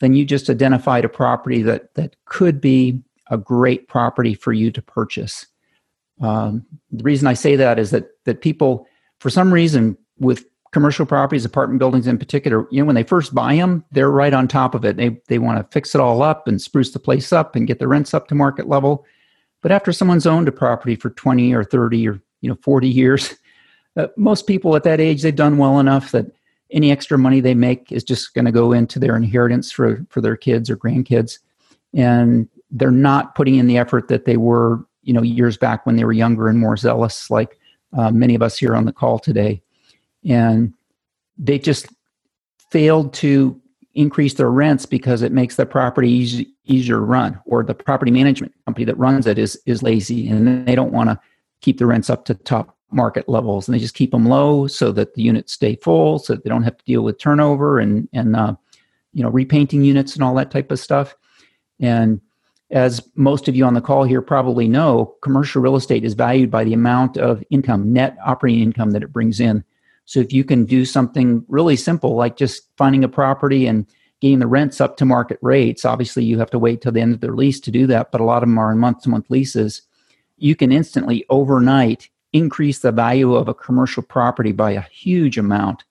then 0.00 0.14
you 0.14 0.24
just 0.24 0.48
identified 0.48 1.04
a 1.04 1.08
property 1.08 1.62
that, 1.62 1.94
that 1.94 2.16
could 2.26 2.60
be 2.60 3.02
a 3.30 3.36
great 3.38 3.88
property 3.88 4.34
for 4.34 4.52
you 4.52 4.70
to 4.70 4.82
purchase. 4.82 5.46
Um, 6.20 6.64
the 6.90 7.04
reason 7.04 7.26
I 7.26 7.34
say 7.34 7.56
that 7.56 7.78
is 7.78 7.90
that 7.90 8.08
that 8.24 8.40
people, 8.40 8.86
for 9.20 9.30
some 9.30 9.52
reason, 9.52 9.96
with 10.18 10.44
commercial 10.72 11.06
properties, 11.06 11.44
apartment 11.44 11.78
buildings 11.78 12.06
in 12.06 12.18
particular, 12.18 12.66
you 12.70 12.80
know, 12.80 12.86
when 12.86 12.94
they 12.94 13.02
first 13.02 13.34
buy 13.34 13.56
them, 13.56 13.84
they're 13.92 14.10
right 14.10 14.34
on 14.34 14.48
top 14.48 14.74
of 14.74 14.84
it. 14.84 14.96
They 14.96 15.20
they 15.28 15.38
want 15.38 15.58
to 15.58 15.72
fix 15.72 15.94
it 15.94 16.00
all 16.00 16.22
up 16.22 16.48
and 16.48 16.60
spruce 16.60 16.92
the 16.92 16.98
place 16.98 17.32
up 17.32 17.54
and 17.54 17.66
get 17.66 17.78
the 17.78 17.88
rents 17.88 18.14
up 18.14 18.28
to 18.28 18.34
market 18.34 18.68
level. 18.68 19.04
But 19.62 19.72
after 19.72 19.92
someone's 19.92 20.26
owned 20.26 20.48
a 20.48 20.52
property 20.52 20.96
for 20.96 21.10
20 21.10 21.52
or 21.52 21.64
30 21.64 22.08
or 22.08 22.20
you 22.40 22.48
know 22.48 22.58
40 22.62 22.88
years, 22.88 23.34
uh, 23.96 24.08
most 24.16 24.46
people 24.46 24.74
at 24.76 24.84
that 24.84 25.00
age 25.00 25.22
they've 25.22 25.34
done 25.34 25.58
well 25.58 25.78
enough 25.78 26.10
that 26.12 26.26
any 26.70 26.92
extra 26.92 27.18
money 27.18 27.40
they 27.40 27.54
make 27.54 27.90
is 27.90 28.04
just 28.04 28.34
going 28.34 28.44
to 28.44 28.52
go 28.52 28.72
into 28.72 28.98
their 28.98 29.16
inheritance 29.16 29.72
for 29.72 30.04
for 30.10 30.20
their 30.20 30.36
kids 30.36 30.68
or 30.68 30.76
grandkids, 30.76 31.38
and 31.94 32.48
they're 32.70 32.90
not 32.90 33.34
putting 33.34 33.56
in 33.56 33.66
the 33.66 33.78
effort 33.78 34.08
that 34.08 34.24
they 34.24 34.36
were 34.36 34.84
you 35.02 35.12
know 35.12 35.22
years 35.22 35.56
back 35.56 35.86
when 35.86 35.96
they 35.96 36.04
were 36.04 36.12
younger 36.12 36.48
and 36.48 36.58
more 36.58 36.76
zealous, 36.76 37.30
like 37.30 37.58
uh, 37.96 38.10
many 38.10 38.34
of 38.34 38.42
us 38.42 38.58
here 38.58 38.74
on 38.74 38.84
the 38.84 38.92
call 38.92 39.18
today, 39.18 39.62
and 40.28 40.74
they 41.38 41.58
just 41.58 41.88
failed 42.70 43.14
to 43.14 43.60
increase 43.94 44.34
their 44.34 44.50
rents 44.50 44.86
because 44.86 45.22
it 45.22 45.32
makes 45.32 45.56
the 45.56 45.66
property 45.66 46.10
easy, 46.10 46.48
easier 46.66 46.96
to 46.96 47.00
run, 47.00 47.40
or 47.46 47.64
the 47.64 47.74
property 47.74 48.10
management 48.10 48.54
company 48.66 48.84
that 48.84 48.98
runs 48.98 49.26
it 49.26 49.38
is 49.38 49.60
is 49.66 49.82
lazy 49.82 50.28
and 50.28 50.66
they 50.66 50.74
don't 50.74 50.92
want 50.92 51.08
to 51.08 51.18
keep 51.60 51.78
the 51.78 51.86
rents 51.86 52.08
up 52.08 52.24
to 52.24 52.34
top 52.34 52.77
market 52.90 53.28
levels, 53.28 53.68
and 53.68 53.74
they 53.74 53.78
just 53.78 53.94
keep 53.94 54.10
them 54.10 54.26
low 54.26 54.66
so 54.66 54.92
that 54.92 55.14
the 55.14 55.22
units 55.22 55.52
stay 55.52 55.76
full, 55.76 56.18
so 56.18 56.34
that 56.34 56.44
they 56.44 56.50
don't 56.50 56.62
have 56.62 56.76
to 56.76 56.84
deal 56.84 57.02
with 57.02 57.18
turnover 57.18 57.78
and 57.78 58.08
and 58.12 58.36
uh, 58.36 58.54
you 59.12 59.22
know 59.22 59.30
repainting 59.30 59.82
units 59.82 60.14
and 60.14 60.22
all 60.22 60.34
that 60.34 60.50
type 60.50 60.70
of 60.70 60.78
stuff, 60.78 61.14
and 61.80 62.20
as 62.70 63.02
most 63.14 63.48
of 63.48 63.56
you 63.56 63.64
on 63.64 63.74
the 63.74 63.80
call 63.80 64.04
here 64.04 64.20
probably 64.20 64.68
know, 64.68 65.14
commercial 65.22 65.62
real 65.62 65.76
estate 65.76 66.04
is 66.04 66.14
valued 66.14 66.50
by 66.50 66.64
the 66.64 66.74
amount 66.74 67.16
of 67.16 67.42
income, 67.50 67.92
net 67.92 68.16
operating 68.24 68.60
income 68.60 68.90
that 68.90 69.02
it 69.02 69.12
brings 69.12 69.40
in. 69.40 69.64
So 70.04 70.20
if 70.20 70.32
you 70.32 70.44
can 70.44 70.64
do 70.64 70.84
something 70.84 71.44
really 71.48 71.76
simple, 71.76 72.14
like 72.14 72.36
just 72.36 72.68
finding 72.76 73.04
a 73.04 73.08
property 73.08 73.66
and 73.66 73.86
getting 74.20 74.38
the 74.38 74.46
rents 74.46 74.80
up 74.80 74.96
to 74.98 75.04
market 75.04 75.38
rates, 75.42 75.84
obviously 75.84 76.24
you 76.24 76.38
have 76.38 76.50
to 76.50 76.58
wait 76.58 76.82
till 76.82 76.92
the 76.92 77.00
end 77.00 77.14
of 77.14 77.20
their 77.20 77.34
lease 77.34 77.60
to 77.60 77.70
do 77.70 77.86
that, 77.86 78.10
but 78.10 78.20
a 78.20 78.24
lot 78.24 78.42
of 78.42 78.48
them 78.48 78.58
are 78.58 78.72
in 78.72 78.78
month 78.78 79.02
to 79.02 79.08
month 79.08 79.30
leases. 79.30 79.82
You 80.36 80.54
can 80.54 80.72
instantly, 80.72 81.24
overnight, 81.30 82.08
increase 82.32 82.80
the 82.80 82.92
value 82.92 83.34
of 83.34 83.48
a 83.48 83.54
commercial 83.54 84.02
property 84.02 84.52
by 84.52 84.72
a 84.72 84.82
huge 84.82 85.38
amount. 85.38 85.84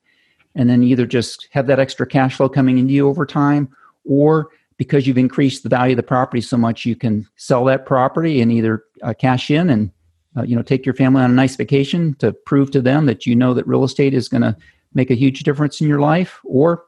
And 0.55 0.69
then 0.69 0.83
either 0.83 1.05
just 1.05 1.47
have 1.51 1.67
that 1.67 1.79
extra 1.79 2.05
cash 2.05 2.35
flow 2.35 2.49
coming 2.49 2.77
into 2.77 2.93
you 2.93 3.07
over 3.07 3.25
time 3.25 3.69
or 4.05 4.49
because 4.77 5.07
you've 5.07 5.17
increased 5.17 5.63
the 5.63 5.69
value 5.69 5.93
of 5.93 5.97
the 5.97 6.03
property 6.03 6.41
so 6.41 6.57
much, 6.57 6.85
you 6.85 6.95
can 6.95 7.27
sell 7.35 7.65
that 7.65 7.85
property 7.85 8.41
and 8.41 8.51
either 8.51 8.83
uh, 9.01 9.13
cash 9.13 9.49
in 9.49 9.69
and 9.69 9.91
uh, 10.37 10.43
you 10.43 10.55
know 10.55 10.61
take 10.61 10.85
your 10.85 10.93
family 10.93 11.21
on 11.21 11.31
a 11.31 11.33
nice 11.33 11.55
vacation 11.55 12.13
to 12.15 12.31
prove 12.31 12.69
to 12.71 12.81
them 12.81 13.07
that 13.07 13.25
you 13.25 13.35
know 13.35 13.53
that 13.53 13.67
real 13.67 13.83
estate 13.83 14.13
is 14.13 14.29
going 14.29 14.43
to 14.43 14.55
make 14.93 15.09
a 15.09 15.15
huge 15.15 15.43
difference 15.43 15.81
in 15.81 15.87
your 15.87 15.99
life, 15.99 16.39
or 16.43 16.85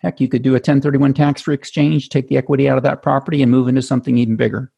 heck, 0.00 0.20
you 0.20 0.28
could 0.28 0.42
do 0.42 0.50
a 0.50 0.54
1031 0.54 1.14
tax-free 1.14 1.54
exchange, 1.54 2.08
take 2.08 2.28
the 2.28 2.36
equity 2.36 2.68
out 2.68 2.76
of 2.76 2.82
that 2.82 3.02
property, 3.02 3.42
and 3.42 3.50
move 3.50 3.68
into 3.68 3.82
something 3.82 4.18
even 4.18 4.36
bigger. 4.36 4.70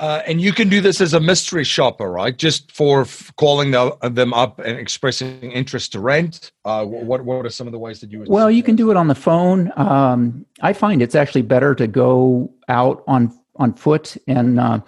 Uh, 0.00 0.22
and 0.26 0.40
you 0.40 0.50
can 0.50 0.70
do 0.70 0.80
this 0.80 0.98
as 1.02 1.12
a 1.12 1.20
mystery 1.20 1.62
shopper, 1.62 2.10
right? 2.10 2.38
Just 2.38 2.72
for 2.72 3.02
f- 3.02 3.30
calling 3.36 3.70
the, 3.70 3.94
them 4.10 4.32
up 4.32 4.58
and 4.58 4.78
expressing 4.78 5.52
interest 5.52 5.92
to 5.92 6.00
rent. 6.00 6.52
Uh, 6.64 6.86
what 6.86 7.22
what 7.22 7.44
are 7.44 7.50
some 7.50 7.66
of 7.68 7.72
the 7.72 7.78
ways 7.78 8.00
that 8.00 8.10
you? 8.10 8.24
well, 8.26 8.50
you 8.50 8.62
can 8.62 8.76
do 8.76 8.90
it 8.90 8.96
on 8.96 9.08
the 9.08 9.14
phone. 9.14 9.70
Um, 9.76 10.46
I 10.62 10.72
find 10.72 11.02
it's 11.02 11.14
actually 11.14 11.42
better 11.42 11.74
to 11.74 11.86
go 11.86 12.50
out 12.68 13.04
on 13.06 13.38
on 13.56 13.74
foot. 13.74 14.16
And 14.26 14.58
uh, 14.58 14.80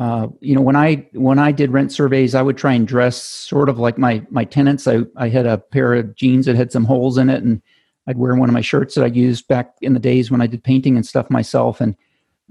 uh, 0.00 0.26
you 0.40 0.56
know, 0.56 0.62
when 0.62 0.74
I 0.74 1.06
when 1.12 1.38
I 1.38 1.52
did 1.52 1.70
rent 1.70 1.92
surveys, 1.92 2.34
I 2.34 2.42
would 2.42 2.58
try 2.58 2.72
and 2.72 2.88
dress 2.88 3.22
sort 3.22 3.68
of 3.68 3.78
like 3.78 3.98
my 3.98 4.26
my 4.30 4.44
tenants. 4.44 4.88
I 4.88 5.02
I 5.16 5.28
had 5.28 5.46
a 5.46 5.58
pair 5.58 5.94
of 5.94 6.16
jeans 6.16 6.46
that 6.46 6.56
had 6.56 6.72
some 6.72 6.84
holes 6.84 7.18
in 7.18 7.30
it, 7.30 7.44
and 7.44 7.62
I'd 8.08 8.18
wear 8.18 8.34
one 8.34 8.48
of 8.48 8.52
my 8.52 8.62
shirts 8.62 8.96
that 8.96 9.04
I 9.04 9.08
used 9.08 9.46
back 9.46 9.74
in 9.80 9.94
the 9.94 10.00
days 10.00 10.28
when 10.28 10.40
I 10.40 10.48
did 10.48 10.64
painting 10.64 10.96
and 10.96 11.06
stuff 11.06 11.30
myself, 11.30 11.80
and 11.80 11.94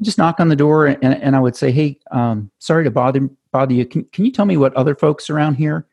just 0.01 0.17
knock 0.17 0.39
on 0.39 0.49
the 0.49 0.55
door 0.55 0.87
and, 0.87 1.03
and 1.03 1.35
I 1.35 1.39
would 1.39 1.55
say, 1.55 1.71
"Hey, 1.71 1.99
um, 2.11 2.51
sorry 2.59 2.83
to 2.83 2.91
bother 2.91 3.29
bother 3.51 3.73
you. 3.73 3.85
Can, 3.85 4.03
can 4.05 4.25
you 4.25 4.31
tell 4.31 4.45
me 4.45 4.57
what 4.57 4.73
other 4.75 4.95
folks 4.95 5.29
around 5.29 5.55
here 5.55 5.85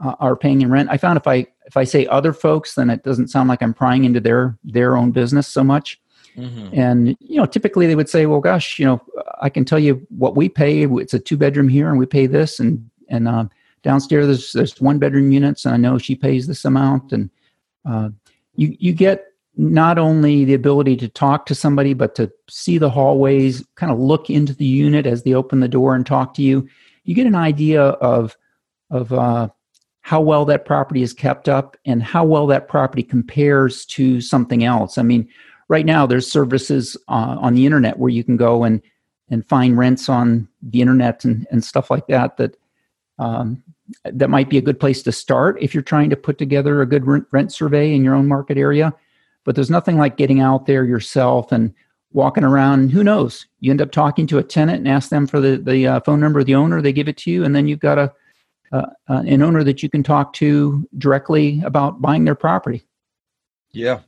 uh, 0.00 0.14
are 0.20 0.36
paying 0.36 0.62
in 0.62 0.70
rent?" 0.70 0.88
I 0.90 0.96
found 0.96 1.16
if 1.16 1.26
I 1.26 1.46
if 1.66 1.76
I 1.76 1.84
say 1.84 2.06
other 2.06 2.32
folks, 2.32 2.74
then 2.74 2.90
it 2.90 3.02
doesn't 3.02 3.28
sound 3.28 3.48
like 3.48 3.62
I'm 3.62 3.74
prying 3.74 4.04
into 4.04 4.20
their 4.20 4.58
their 4.64 4.96
own 4.96 5.10
business 5.10 5.46
so 5.46 5.62
much. 5.62 6.00
Mm-hmm. 6.36 6.80
And 6.80 7.16
you 7.20 7.36
know, 7.36 7.46
typically 7.46 7.86
they 7.86 7.94
would 7.94 8.08
say, 8.08 8.26
"Well, 8.26 8.40
gosh, 8.40 8.78
you 8.78 8.86
know, 8.86 9.02
I 9.40 9.50
can 9.50 9.64
tell 9.64 9.78
you 9.78 10.06
what 10.08 10.34
we 10.34 10.48
pay. 10.48 10.84
It's 10.84 11.14
a 11.14 11.18
two 11.18 11.36
bedroom 11.36 11.68
here, 11.68 11.88
and 11.88 11.98
we 11.98 12.06
pay 12.06 12.26
this, 12.26 12.58
and 12.58 12.88
and 13.08 13.28
uh, 13.28 13.44
downstairs 13.82 14.26
there's 14.26 14.52
there's 14.52 14.80
one 14.80 14.98
bedroom 14.98 15.30
units, 15.30 15.66
and 15.66 15.74
I 15.74 15.76
know 15.76 15.98
she 15.98 16.14
pays 16.14 16.46
this 16.46 16.64
amount." 16.64 17.12
And 17.12 17.30
uh, 17.84 18.10
you 18.54 18.74
you 18.78 18.92
get 18.94 19.31
not 19.56 19.98
only 19.98 20.44
the 20.44 20.54
ability 20.54 20.96
to 20.96 21.08
talk 21.08 21.46
to 21.46 21.54
somebody, 21.54 21.92
but 21.94 22.14
to 22.14 22.30
see 22.48 22.78
the 22.78 22.90
hallways, 22.90 23.64
kind 23.74 23.92
of 23.92 23.98
look 23.98 24.30
into 24.30 24.54
the 24.54 24.64
unit 24.64 25.06
as 25.06 25.22
they 25.22 25.34
open 25.34 25.60
the 25.60 25.68
door 25.68 25.94
and 25.94 26.06
talk 26.06 26.34
to 26.34 26.42
you. 26.42 26.66
You 27.04 27.14
get 27.14 27.26
an 27.26 27.34
idea 27.34 27.82
of 27.82 28.36
of 28.90 29.12
uh, 29.12 29.48
how 30.02 30.20
well 30.20 30.44
that 30.44 30.64
property 30.64 31.02
is 31.02 31.12
kept 31.12 31.48
up 31.48 31.76
and 31.86 32.02
how 32.02 32.24
well 32.24 32.46
that 32.46 32.68
property 32.68 33.02
compares 33.02 33.86
to 33.86 34.20
something 34.20 34.64
else. 34.64 34.98
I 34.98 35.02
mean, 35.02 35.28
right 35.68 35.86
now 35.86 36.06
there's 36.06 36.30
services 36.30 36.96
uh, 37.08 37.36
on 37.40 37.54
the 37.54 37.64
internet 37.64 37.98
where 37.98 38.10
you 38.10 38.24
can 38.24 38.36
go 38.36 38.64
and 38.64 38.80
and 39.30 39.46
find 39.48 39.78
rents 39.78 40.08
on 40.08 40.48
the 40.62 40.80
internet 40.80 41.24
and, 41.24 41.46
and 41.50 41.64
stuff 41.64 41.90
like 41.90 42.06
that 42.06 42.36
that 42.36 42.56
um, 43.18 43.62
that 44.04 44.30
might 44.30 44.48
be 44.48 44.58
a 44.58 44.62
good 44.62 44.80
place 44.80 45.02
to 45.02 45.12
start 45.12 45.56
if 45.60 45.74
you're 45.74 45.82
trying 45.82 46.10
to 46.10 46.16
put 46.16 46.38
together 46.38 46.80
a 46.80 46.86
good 46.86 47.06
rent, 47.06 47.26
rent 47.30 47.52
survey 47.52 47.94
in 47.94 48.02
your 48.02 48.14
own 48.14 48.26
market 48.26 48.56
area 48.56 48.94
but 49.44 49.54
there's 49.54 49.70
nothing 49.70 49.98
like 49.98 50.16
getting 50.16 50.40
out 50.40 50.66
there 50.66 50.84
yourself 50.84 51.52
and 51.52 51.74
walking 52.12 52.44
around. 52.44 52.90
Who 52.90 53.02
knows? 53.02 53.46
You 53.60 53.70
end 53.70 53.80
up 53.80 53.90
talking 53.90 54.26
to 54.28 54.38
a 54.38 54.42
tenant 54.42 54.78
and 54.78 54.88
ask 54.88 55.08
them 55.08 55.26
for 55.26 55.40
the, 55.40 55.56
the 55.56 55.86
uh, 55.86 56.00
phone 56.00 56.20
number 56.20 56.40
of 56.40 56.46
the 56.46 56.54
owner. 56.54 56.82
They 56.82 56.92
give 56.92 57.08
it 57.08 57.16
to 57.18 57.30
you, 57.30 57.44
and 57.44 57.54
then 57.54 57.66
you've 57.68 57.80
got 57.80 57.98
a 57.98 58.12
uh, 58.72 58.86
uh, 59.06 59.22
an 59.26 59.42
owner 59.42 59.62
that 59.62 59.82
you 59.82 59.90
can 59.90 60.02
talk 60.02 60.32
to 60.32 60.88
directly 60.96 61.60
about 61.62 62.00
buying 62.00 62.24
their 62.24 62.34
property. 62.34 62.82
Yeah, 63.72 64.00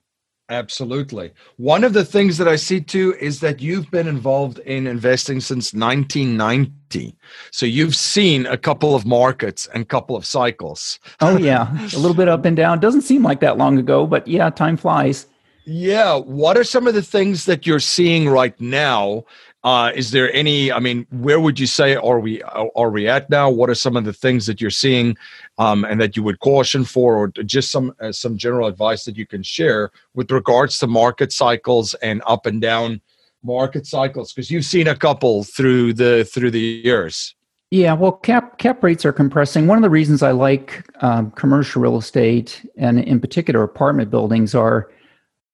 Absolutely. 0.51 1.33
One 1.57 1.85
of 1.85 1.95
the 1.95 2.05
things 2.05 2.37
that 2.37 2.47
I 2.47 2.57
see 2.57 2.81
too 2.81 3.15
is 3.19 3.41
that 3.41 3.63
you've 3.63 3.91
been 3.91 4.07
involved 4.07 4.59
in 4.61 4.87
investing 4.87 5.41
since 5.41 5.73
1990. 5.73 7.17
So 7.51 7.65
you've 7.65 7.97
seen 7.97 8.45
a 8.47 8.59
couple 8.59 8.95
of 8.95 9.07
markets 9.07 9.67
and 9.73 9.83
a 9.83 9.87
couple 9.87 10.17
of 10.17 10.27
cycles. 10.27 10.99
oh, 11.21 11.39
yeah. 11.39 11.73
A 11.95 11.99
little 11.99 12.15
bit 12.15 12.29
up 12.29 12.45
and 12.45 12.57
down. 12.57 12.79
Doesn't 12.79 13.03
seem 13.03 13.23
like 13.23 13.41
that 13.41 13.57
long 13.57 13.79
ago, 13.79 14.07
but 14.07 14.29
yeah, 14.29 14.51
time 14.51 14.77
flies. 14.77 15.27
Yeah. 15.65 16.19
What 16.19 16.59
are 16.59 16.65
some 16.65 16.87
of 16.87 16.93
the 16.93 17.03
things 17.03 17.47
that 17.47 17.67
you're 17.67 17.81
seeing 17.81 18.29
right 18.29 18.59
now 18.61 19.25
uh, 19.65 19.91
is 19.95 20.11
there 20.11 20.33
any? 20.35 20.71
I 20.71 20.79
mean, 20.79 21.07
where 21.11 21.41
would 21.41 21.59
you 21.59 21.67
say 21.67 21.97
are 21.97 22.21
we 22.21 22.43
are 22.43 22.91
we 22.91 23.09
at 23.09 23.31
now? 23.31 23.49
What 23.49 23.71
are 23.71 23.75
some 23.75 23.97
of 23.97 24.05
the 24.05 24.13
things 24.13 24.45
that 24.45 24.61
you're 24.61 24.71
seeing, 24.71 25.17
um, 25.57 25.85
and 25.87 25.99
that 26.03 26.17
you 26.17 26.23
would 26.23 26.41
caution 26.41 26.85
for, 26.85 27.17
or 27.17 27.29
just 27.29 27.71
some 27.71 27.95
uh, 27.99 28.13
some 28.13 28.37
general 28.37 28.69
advice 28.69 29.05
that 29.05 29.17
you 29.17 29.27
can 29.27 29.43
share 29.43 29.91
with 30.15 30.31
regards 30.31 30.79
to 30.81 30.87
market 30.87 31.33
cycles 31.33 31.95
and 31.95 32.23
up 32.27 32.45
and 32.45 32.61
down 32.61 33.01
market 33.43 33.87
cycles? 33.87 34.35
Because 34.35 34.51
you've 34.51 34.67
seen 34.67 34.87
a 34.87 34.95
couple 34.95 35.45
through 35.45 35.95
the 35.95 36.29
through 36.31 36.51
the 36.51 36.61
years. 36.61 37.35
Yeah, 37.71 37.95
well, 37.95 38.13
cap 38.13 38.59
cap 38.59 38.85
rates 38.85 39.07
are 39.07 39.15
compressing. 39.15 39.67
One 39.67 39.79
of 39.79 39.83
the 39.83 39.89
reasons 39.89 40.23
I 40.23 40.33
like 40.33 40.85
um, 41.01 41.31
commercial 41.31 41.81
real 41.81 41.97
estate, 41.97 42.69
and 42.77 43.01
in 43.01 43.19
particular 43.19 43.63
apartment 43.63 44.11
buildings, 44.11 44.55
are 44.55 44.91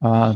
uh, 0.02 0.34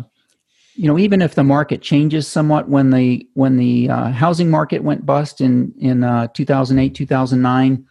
you 0.77 0.89
know, 0.89 0.99
even 0.99 1.23
if 1.23 1.35
the 1.35 1.45
market 1.45 1.83
changes 1.83 2.27
somewhat 2.27 2.69
when 2.69 2.91
the 2.91 3.27
when 3.35 3.57
the 3.57 3.89
uh, 3.89 4.11
housing 4.11 4.51
market 4.51 4.83
went 4.83 5.07
bust 5.07 5.41
in 5.41 5.73
in 5.79 6.03
uh, 6.03 6.27
2008 6.35 6.95
2009, 6.95 7.87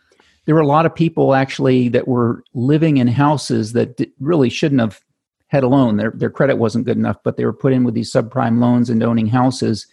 there 0.46 0.56
were 0.56 0.62
a 0.62 0.68
lot 0.68 0.86
of 0.86 0.94
people 0.94 1.34
actually 1.34 1.88
that 1.90 2.08
were 2.08 2.44
living 2.54 2.98
in 2.98 3.08
houses 3.08 3.74
that 3.74 4.02
really 4.20 4.50
shouldn't 4.50 4.82
have 4.82 5.00
had 5.48 5.64
a 5.64 5.68
loan. 5.68 5.96
Their 5.98 6.12
their 6.12 6.30
credit 6.30 6.58
wasn't 6.58 6.86
good 6.86 6.98
enough, 6.98 7.18
but 7.24 7.38
they 7.38 7.46
were 7.46 7.54
put 7.54 7.74
in 7.74 7.86
with 7.86 7.94
these 7.94 8.12
subprime 8.12 8.60
loans 8.60 8.90
and 8.90 9.02
owning 9.02 9.28
houses. 9.28 9.88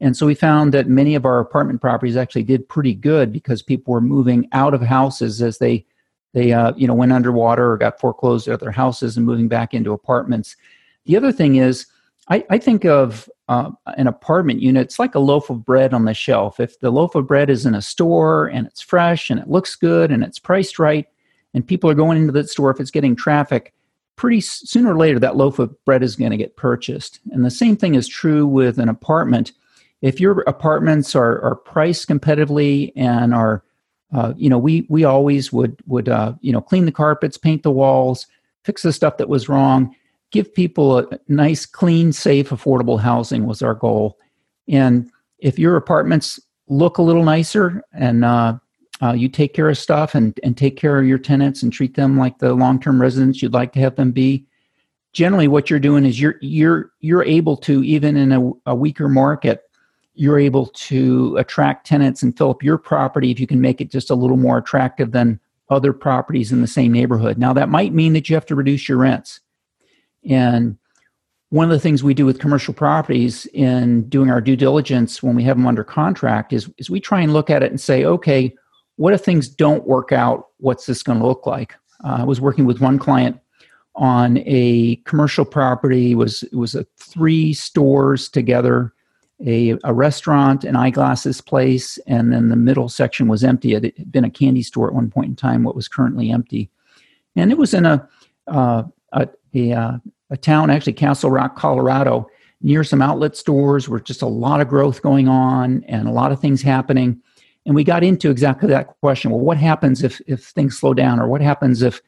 And 0.00 0.16
so 0.16 0.26
we 0.26 0.34
found 0.34 0.74
that 0.74 0.88
many 0.88 1.14
of 1.14 1.24
our 1.24 1.38
apartment 1.38 1.80
properties 1.80 2.16
actually 2.16 2.42
did 2.42 2.68
pretty 2.68 2.94
good 2.94 3.32
because 3.32 3.62
people 3.62 3.92
were 3.94 4.00
moving 4.00 4.48
out 4.50 4.74
of 4.74 4.82
houses 4.82 5.40
as 5.40 5.58
they 5.58 5.86
they 6.32 6.52
uh, 6.52 6.72
you 6.76 6.88
know 6.88 6.94
went 6.94 7.12
underwater 7.12 7.70
or 7.70 7.78
got 7.78 8.00
foreclosed 8.00 8.48
of 8.48 8.58
their 8.58 8.72
houses 8.72 9.16
and 9.16 9.24
moving 9.24 9.46
back 9.46 9.72
into 9.72 9.92
apartments. 9.92 10.56
The 11.06 11.16
other 11.16 11.30
thing 11.30 11.56
is 11.56 11.86
I, 12.28 12.44
I 12.48 12.58
think 12.58 12.84
of 12.84 13.28
uh, 13.48 13.70
an 13.98 14.06
apartment 14.06 14.62
unit, 14.62 14.86
it's 14.86 14.98
like 14.98 15.14
a 15.14 15.20
loaf 15.20 15.50
of 15.50 15.64
bread 15.64 15.92
on 15.92 16.06
the 16.06 16.14
shelf. 16.14 16.58
If 16.58 16.80
the 16.80 16.90
loaf 16.90 17.14
of 17.14 17.26
bread 17.26 17.50
is 17.50 17.66
in 17.66 17.74
a 17.74 17.82
store 17.82 18.46
and 18.46 18.66
it's 18.66 18.80
fresh 18.80 19.30
and 19.30 19.38
it 19.38 19.50
looks 19.50 19.76
good 19.76 20.10
and 20.10 20.24
it's 20.24 20.38
priced 20.38 20.78
right, 20.78 21.06
and 21.52 21.66
people 21.66 21.88
are 21.90 21.94
going 21.94 22.18
into 22.18 22.32
that 22.32 22.48
store, 22.48 22.70
if 22.70 22.80
it's 22.80 22.90
getting 22.90 23.14
traffic, 23.14 23.74
pretty 24.16 24.40
sooner 24.40 24.92
or 24.92 24.96
later 24.96 25.18
that 25.18 25.36
loaf 25.36 25.58
of 25.58 25.84
bread 25.84 26.02
is 26.02 26.16
going 26.16 26.30
to 26.30 26.36
get 26.36 26.56
purchased. 26.56 27.20
And 27.30 27.44
the 27.44 27.50
same 27.50 27.76
thing 27.76 27.94
is 27.94 28.08
true 28.08 28.46
with 28.46 28.78
an 28.78 28.88
apartment. 28.88 29.52
If 30.00 30.20
your 30.20 30.40
apartments 30.46 31.14
are, 31.14 31.40
are 31.42 31.56
priced 31.56 32.08
competitively 32.08 32.92
and 32.96 33.34
are, 33.34 33.62
uh, 34.14 34.32
you 34.36 34.48
know, 34.48 34.58
we 34.58 34.86
we 34.88 35.04
always 35.04 35.52
would 35.52 35.80
would 35.86 36.08
uh, 36.08 36.34
you 36.40 36.52
know 36.52 36.60
clean 36.60 36.84
the 36.84 36.92
carpets, 36.92 37.36
paint 37.36 37.62
the 37.62 37.70
walls, 37.70 38.26
fix 38.62 38.82
the 38.82 38.92
stuff 38.92 39.16
that 39.16 39.28
was 39.28 39.48
wrong 39.48 39.94
give 40.34 40.52
people 40.52 40.98
a 40.98 41.06
nice, 41.28 41.64
clean, 41.64 42.12
safe, 42.12 42.50
affordable 42.50 42.98
housing 42.98 43.46
was 43.46 43.62
our 43.62 43.74
goal. 43.74 44.18
And 44.68 45.08
if 45.38 45.60
your 45.60 45.76
apartments 45.76 46.40
look 46.66 46.98
a 46.98 47.02
little 47.02 47.22
nicer 47.22 47.84
and 47.92 48.24
uh, 48.24 48.58
uh, 49.00 49.12
you 49.12 49.28
take 49.28 49.54
care 49.54 49.68
of 49.68 49.78
stuff 49.78 50.16
and, 50.16 50.38
and 50.42 50.56
take 50.56 50.76
care 50.76 50.98
of 50.98 51.06
your 51.06 51.18
tenants 51.18 51.62
and 51.62 51.72
treat 51.72 51.94
them 51.94 52.18
like 52.18 52.38
the 52.38 52.52
long-term 52.52 53.00
residents 53.00 53.42
you'd 53.42 53.52
like 53.52 53.72
to 53.74 53.78
have 53.78 53.94
them 53.94 54.10
be, 54.10 54.44
generally 55.12 55.46
what 55.46 55.70
you're 55.70 55.78
doing 55.78 56.04
is 56.04 56.20
you're 56.20 56.34
you're 56.40 56.90
you're 56.98 57.22
able 57.22 57.56
to 57.56 57.84
even 57.84 58.16
in 58.16 58.32
a, 58.32 58.50
a 58.66 58.74
weaker 58.74 59.08
market 59.08 59.62
you're 60.14 60.40
able 60.40 60.66
to 60.66 61.36
attract 61.36 61.86
tenants 61.86 62.22
and 62.24 62.36
fill 62.36 62.50
up 62.50 62.62
your 62.62 62.78
property 62.78 63.30
if 63.30 63.38
you 63.38 63.46
can 63.46 63.60
make 63.60 63.80
it 63.80 63.92
just 63.92 64.10
a 64.10 64.14
little 64.14 64.36
more 64.36 64.58
attractive 64.58 65.12
than 65.12 65.38
other 65.70 65.92
properties 65.92 66.50
in 66.52 66.60
the 66.60 66.66
same 66.66 66.92
neighborhood. 66.92 67.38
Now, 67.38 67.52
that 67.52 67.68
might 67.68 67.92
mean 67.92 68.12
that 68.12 68.28
you 68.28 68.34
have 68.34 68.46
to 68.46 68.54
reduce 68.54 68.88
your 68.88 68.98
rents. 68.98 69.40
And 70.28 70.78
one 71.50 71.64
of 71.64 71.70
the 71.70 71.80
things 71.80 72.02
we 72.02 72.14
do 72.14 72.26
with 72.26 72.40
commercial 72.40 72.74
properties 72.74 73.46
in 73.46 74.08
doing 74.08 74.30
our 74.30 74.40
due 74.40 74.56
diligence 74.56 75.22
when 75.22 75.36
we 75.36 75.44
have 75.44 75.56
them 75.56 75.66
under 75.66 75.84
contract 75.84 76.52
is, 76.52 76.70
is 76.78 76.90
we 76.90 77.00
try 77.00 77.20
and 77.20 77.32
look 77.32 77.50
at 77.50 77.62
it 77.62 77.70
and 77.70 77.80
say, 77.80 78.04
okay, 78.04 78.54
what 78.96 79.14
if 79.14 79.22
things 79.22 79.48
don't 79.48 79.86
work 79.86 80.12
out? 80.12 80.48
What's 80.58 80.86
this 80.86 81.02
going 81.02 81.18
to 81.18 81.26
look 81.26 81.46
like? 81.46 81.74
Uh, 82.04 82.18
I 82.20 82.24
was 82.24 82.40
working 82.40 82.64
with 82.64 82.80
one 82.80 82.98
client 82.98 83.38
on 83.94 84.38
a 84.46 84.96
commercial 85.04 85.44
property. 85.44 86.12
It 86.12 86.16
was 86.16 86.42
it 86.44 86.56
was 86.56 86.74
a 86.74 86.86
three 86.96 87.52
stores 87.52 88.28
together, 88.28 88.92
a, 89.44 89.76
a 89.84 89.92
restaurant, 89.92 90.64
an 90.64 90.76
eyeglasses 90.76 91.40
place, 91.40 91.98
and 92.06 92.32
then 92.32 92.48
the 92.48 92.56
middle 92.56 92.88
section 92.88 93.28
was 93.28 93.44
empty. 93.44 93.74
It 93.74 93.96
had 93.96 94.10
been 94.10 94.24
a 94.24 94.30
candy 94.30 94.62
store 94.62 94.88
at 94.88 94.94
one 94.94 95.10
point 95.10 95.28
in 95.28 95.36
time. 95.36 95.62
What 95.62 95.76
was 95.76 95.88
currently 95.88 96.30
empty, 96.30 96.70
and 97.36 97.52
it 97.52 97.58
was 97.58 97.74
in 97.74 97.86
a 97.86 98.08
uh, 98.48 98.84
a, 99.12 99.28
a, 99.54 100.00
a 100.30 100.36
town, 100.36 100.70
actually 100.70 100.94
Castle 100.94 101.30
Rock, 101.30 101.56
Colorado, 101.56 102.26
near 102.60 102.82
some 102.82 103.02
outlet 103.02 103.36
stores 103.36 103.88
where 103.88 104.00
just 104.00 104.22
a 104.22 104.26
lot 104.26 104.60
of 104.60 104.68
growth 104.68 105.02
going 105.02 105.28
on 105.28 105.84
and 105.86 106.08
a 106.08 106.12
lot 106.12 106.32
of 106.32 106.40
things 106.40 106.62
happening. 106.62 107.20
And 107.66 107.74
we 107.74 107.84
got 107.84 108.04
into 108.04 108.30
exactly 108.30 108.68
that 108.68 108.88
question. 109.00 109.30
Well, 109.30 109.40
what 109.40 109.56
happens 109.56 110.02
if, 110.02 110.20
if 110.26 110.44
things 110.44 110.78
slow 110.78 110.94
down 110.94 111.20
or 111.20 111.28
what 111.28 111.40
happens 111.40 111.82
if, 111.82 112.00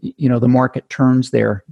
you 0.00 0.28
know, 0.28 0.38
the 0.38 0.48
market 0.48 0.88
turns 0.88 1.30
there? 1.30 1.64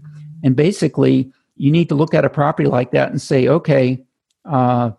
And 0.43 0.55
basically, 0.55 1.33
you 1.57 1.71
need 1.71 1.89
to 1.89 1.95
look 1.95 2.15
at 2.15 2.25
a 2.25 2.31
property 2.31 2.69
like 2.69 2.91
that 2.93 3.11
and 3.11 3.21
say, 3.21 3.49
okay, 3.49 4.05
uh, 4.45 4.91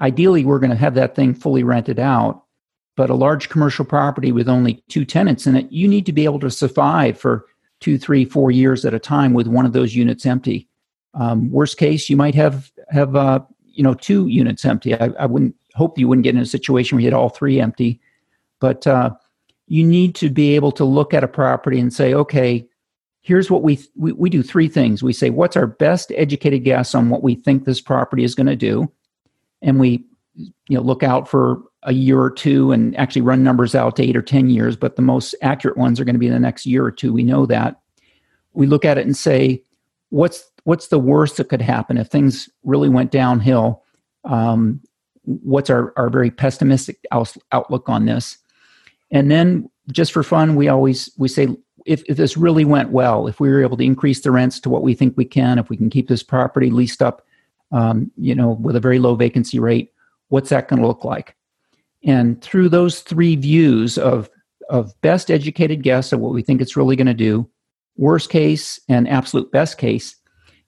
ideally, 0.00 0.44
we're 0.44 0.58
going 0.58 0.70
to 0.70 0.76
have 0.76 0.94
that 0.94 1.14
thing 1.14 1.34
fully 1.34 1.62
rented 1.62 1.98
out. 1.98 2.42
But 2.96 3.10
a 3.10 3.14
large 3.14 3.48
commercial 3.48 3.84
property 3.84 4.32
with 4.32 4.48
only 4.48 4.82
two 4.88 5.04
tenants 5.04 5.46
in 5.46 5.54
it, 5.54 5.70
you 5.70 5.86
need 5.86 6.06
to 6.06 6.12
be 6.12 6.24
able 6.24 6.40
to 6.40 6.50
survive 6.50 7.18
for 7.18 7.46
two, 7.80 7.98
three, 7.98 8.24
four 8.24 8.50
years 8.50 8.84
at 8.84 8.94
a 8.94 8.98
time 8.98 9.34
with 9.34 9.46
one 9.46 9.66
of 9.66 9.72
those 9.72 9.94
units 9.94 10.26
empty. 10.26 10.68
Um, 11.14 11.50
worst 11.50 11.78
case, 11.78 12.08
you 12.08 12.16
might 12.16 12.34
have 12.34 12.70
have 12.90 13.16
uh, 13.16 13.40
you 13.64 13.82
know 13.82 13.94
two 13.94 14.28
units 14.28 14.64
empty. 14.64 14.94
I, 14.94 15.10
I, 15.18 15.26
wouldn't 15.26 15.54
hope 15.74 15.98
you 15.98 16.08
wouldn't 16.08 16.24
get 16.24 16.34
in 16.34 16.40
a 16.40 16.46
situation 16.46 16.96
where 16.96 17.02
you 17.02 17.06
had 17.06 17.14
all 17.14 17.28
three 17.28 17.60
empty, 17.60 18.00
but 18.60 18.86
uh, 18.86 19.10
you 19.66 19.84
need 19.84 20.14
to 20.16 20.30
be 20.30 20.54
able 20.54 20.72
to 20.72 20.84
look 20.84 21.14
at 21.14 21.24
a 21.24 21.28
property 21.28 21.80
and 21.80 21.92
say, 21.92 22.14
okay, 22.14 22.66
here's 23.20 23.50
what 23.50 23.62
we, 23.62 23.78
we 23.96 24.12
we 24.12 24.30
do 24.30 24.42
three 24.42 24.68
things. 24.68 25.02
We 25.02 25.12
say 25.12 25.30
what's 25.30 25.56
our 25.56 25.66
best 25.66 26.12
educated 26.14 26.64
guess 26.64 26.94
on 26.94 27.10
what 27.10 27.22
we 27.22 27.34
think 27.36 27.64
this 27.64 27.80
property 27.80 28.24
is 28.24 28.34
going 28.34 28.46
to 28.46 28.56
do, 28.56 28.90
and 29.62 29.80
we 29.80 30.04
you 30.38 30.76
know 30.76 30.80
look 30.80 31.02
out 31.02 31.28
for 31.28 31.62
a 31.84 31.92
year 31.92 32.20
or 32.20 32.30
two 32.30 32.72
and 32.72 32.96
actually 32.96 33.22
run 33.22 33.42
numbers 33.42 33.74
out 33.74 33.96
to 33.96 34.02
eight 34.02 34.16
or 34.16 34.22
10 34.22 34.50
years, 34.50 34.76
but 34.76 34.96
the 34.96 35.02
most 35.02 35.34
accurate 35.42 35.76
ones 35.76 36.00
are 36.00 36.04
going 36.04 36.14
to 36.14 36.20
be 36.20 36.26
in 36.26 36.32
the 36.32 36.40
next 36.40 36.66
year 36.66 36.84
or 36.84 36.90
two. 36.90 37.12
We 37.12 37.22
know 37.22 37.46
that. 37.46 37.80
We 38.52 38.66
look 38.66 38.84
at 38.84 38.98
it 38.98 39.06
and 39.06 39.16
say, 39.16 39.62
what's, 40.10 40.44
what's 40.64 40.88
the 40.88 40.98
worst 40.98 41.36
that 41.36 41.48
could 41.48 41.62
happen 41.62 41.96
if 41.96 42.08
things 42.08 42.48
really 42.64 42.88
went 42.88 43.12
downhill? 43.12 43.84
Um, 44.24 44.80
what's 45.22 45.70
our, 45.70 45.92
our 45.96 46.10
very 46.10 46.30
pessimistic 46.30 46.98
outlook 47.52 47.88
on 47.88 48.06
this? 48.06 48.38
And 49.10 49.30
then 49.30 49.70
just 49.92 50.12
for 50.12 50.22
fun, 50.22 50.56
we 50.56 50.68
always, 50.68 51.10
we 51.16 51.28
say, 51.28 51.48
if, 51.86 52.02
if 52.06 52.16
this 52.16 52.36
really 52.36 52.64
went 52.64 52.90
well, 52.90 53.28
if 53.28 53.38
we 53.40 53.48
were 53.48 53.62
able 53.62 53.76
to 53.76 53.84
increase 53.84 54.20
the 54.20 54.30
rents 54.30 54.58
to 54.60 54.68
what 54.68 54.82
we 54.82 54.94
think 54.94 55.16
we 55.16 55.24
can, 55.24 55.58
if 55.58 55.70
we 55.70 55.76
can 55.76 55.88
keep 55.88 56.08
this 56.08 56.22
property 56.22 56.70
leased 56.70 57.02
up, 57.02 57.24
um, 57.70 58.10
you 58.16 58.34
know, 58.34 58.58
with 58.60 58.74
a 58.74 58.80
very 58.80 58.98
low 58.98 59.14
vacancy 59.14 59.58
rate, 59.58 59.92
what's 60.28 60.50
that 60.50 60.68
going 60.68 60.80
to 60.80 60.86
look 60.86 61.04
like? 61.04 61.34
And 62.04 62.40
through 62.42 62.68
those 62.68 63.00
three 63.00 63.36
views 63.36 63.98
of, 63.98 64.30
of 64.70 64.92
best 65.00 65.30
educated 65.30 65.82
guess 65.82 66.12
of 66.12 66.20
what 66.20 66.32
we 66.32 66.42
think 66.42 66.60
it's 66.60 66.76
really 66.76 66.96
going 66.96 67.06
to 67.06 67.14
do, 67.14 67.48
worst 67.96 68.30
case 68.30 68.78
and 68.88 69.08
absolute 69.08 69.50
best 69.50 69.78
case, 69.78 70.14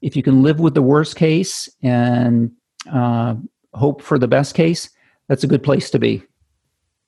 if 0.03 0.16
you 0.16 0.23
can 0.23 0.42
live 0.42 0.61
with 0.61 0.75
the 0.75 0.83
worst 0.83 1.16
case 1.16 1.68
and 1.83 2.51
uh, 2.92 3.35
hope 3.75 4.03
for 4.03 4.18
the 4.18 4.29
best 4.29 4.55
case, 4.55 4.90
that's 5.29 5.44
a 5.44 5.49
good 5.49 5.62
place 5.62 5.90
to 5.90 5.99
be. 5.99 6.23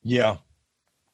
Yeah, 0.02 0.36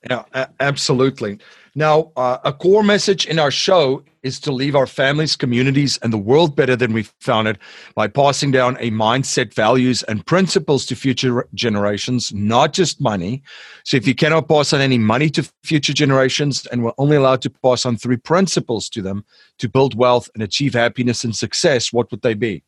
yeah, 0.08 0.46
absolutely. 0.60 1.38
Now, 1.78 2.10
uh, 2.16 2.38
a 2.42 2.52
core 2.52 2.82
message 2.82 3.24
in 3.24 3.38
our 3.38 3.52
show 3.52 4.02
is 4.24 4.40
to 4.40 4.50
leave 4.50 4.74
our 4.74 4.84
families, 4.84 5.36
communities, 5.36 5.96
and 6.02 6.12
the 6.12 6.18
world 6.18 6.56
better 6.56 6.74
than 6.74 6.92
we 6.92 7.04
found 7.20 7.46
it 7.46 7.56
by 7.94 8.08
passing 8.08 8.50
down 8.50 8.76
a 8.80 8.90
mindset, 8.90 9.54
values, 9.54 10.02
and 10.02 10.26
principles 10.26 10.84
to 10.86 10.96
future 10.96 11.46
generations, 11.54 12.34
not 12.34 12.72
just 12.72 13.00
money. 13.00 13.44
So, 13.84 13.96
if 13.96 14.08
you 14.08 14.16
cannot 14.16 14.48
pass 14.48 14.72
on 14.72 14.80
any 14.80 14.98
money 14.98 15.30
to 15.30 15.48
future 15.62 15.92
generations 15.92 16.66
and 16.66 16.82
we're 16.82 16.98
only 16.98 17.14
allowed 17.14 17.42
to 17.42 17.50
pass 17.50 17.86
on 17.86 17.96
three 17.96 18.16
principles 18.16 18.88
to 18.88 19.00
them 19.00 19.24
to 19.58 19.68
build 19.68 19.94
wealth 19.94 20.28
and 20.34 20.42
achieve 20.42 20.74
happiness 20.74 21.22
and 21.22 21.36
success, 21.36 21.92
what 21.92 22.10
would 22.10 22.22
they 22.22 22.34
be? 22.34 22.64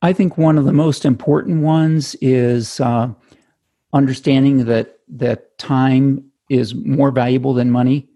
I 0.00 0.14
think 0.14 0.38
one 0.38 0.56
of 0.56 0.64
the 0.64 0.72
most 0.72 1.04
important 1.04 1.60
ones 1.60 2.16
is 2.22 2.80
uh, 2.80 3.10
understanding 3.92 4.64
that 4.64 5.00
that 5.08 5.58
time 5.58 6.27
is 6.48 6.74
more 6.74 7.10
valuable 7.10 7.54
than 7.54 7.70
money. 7.70 8.08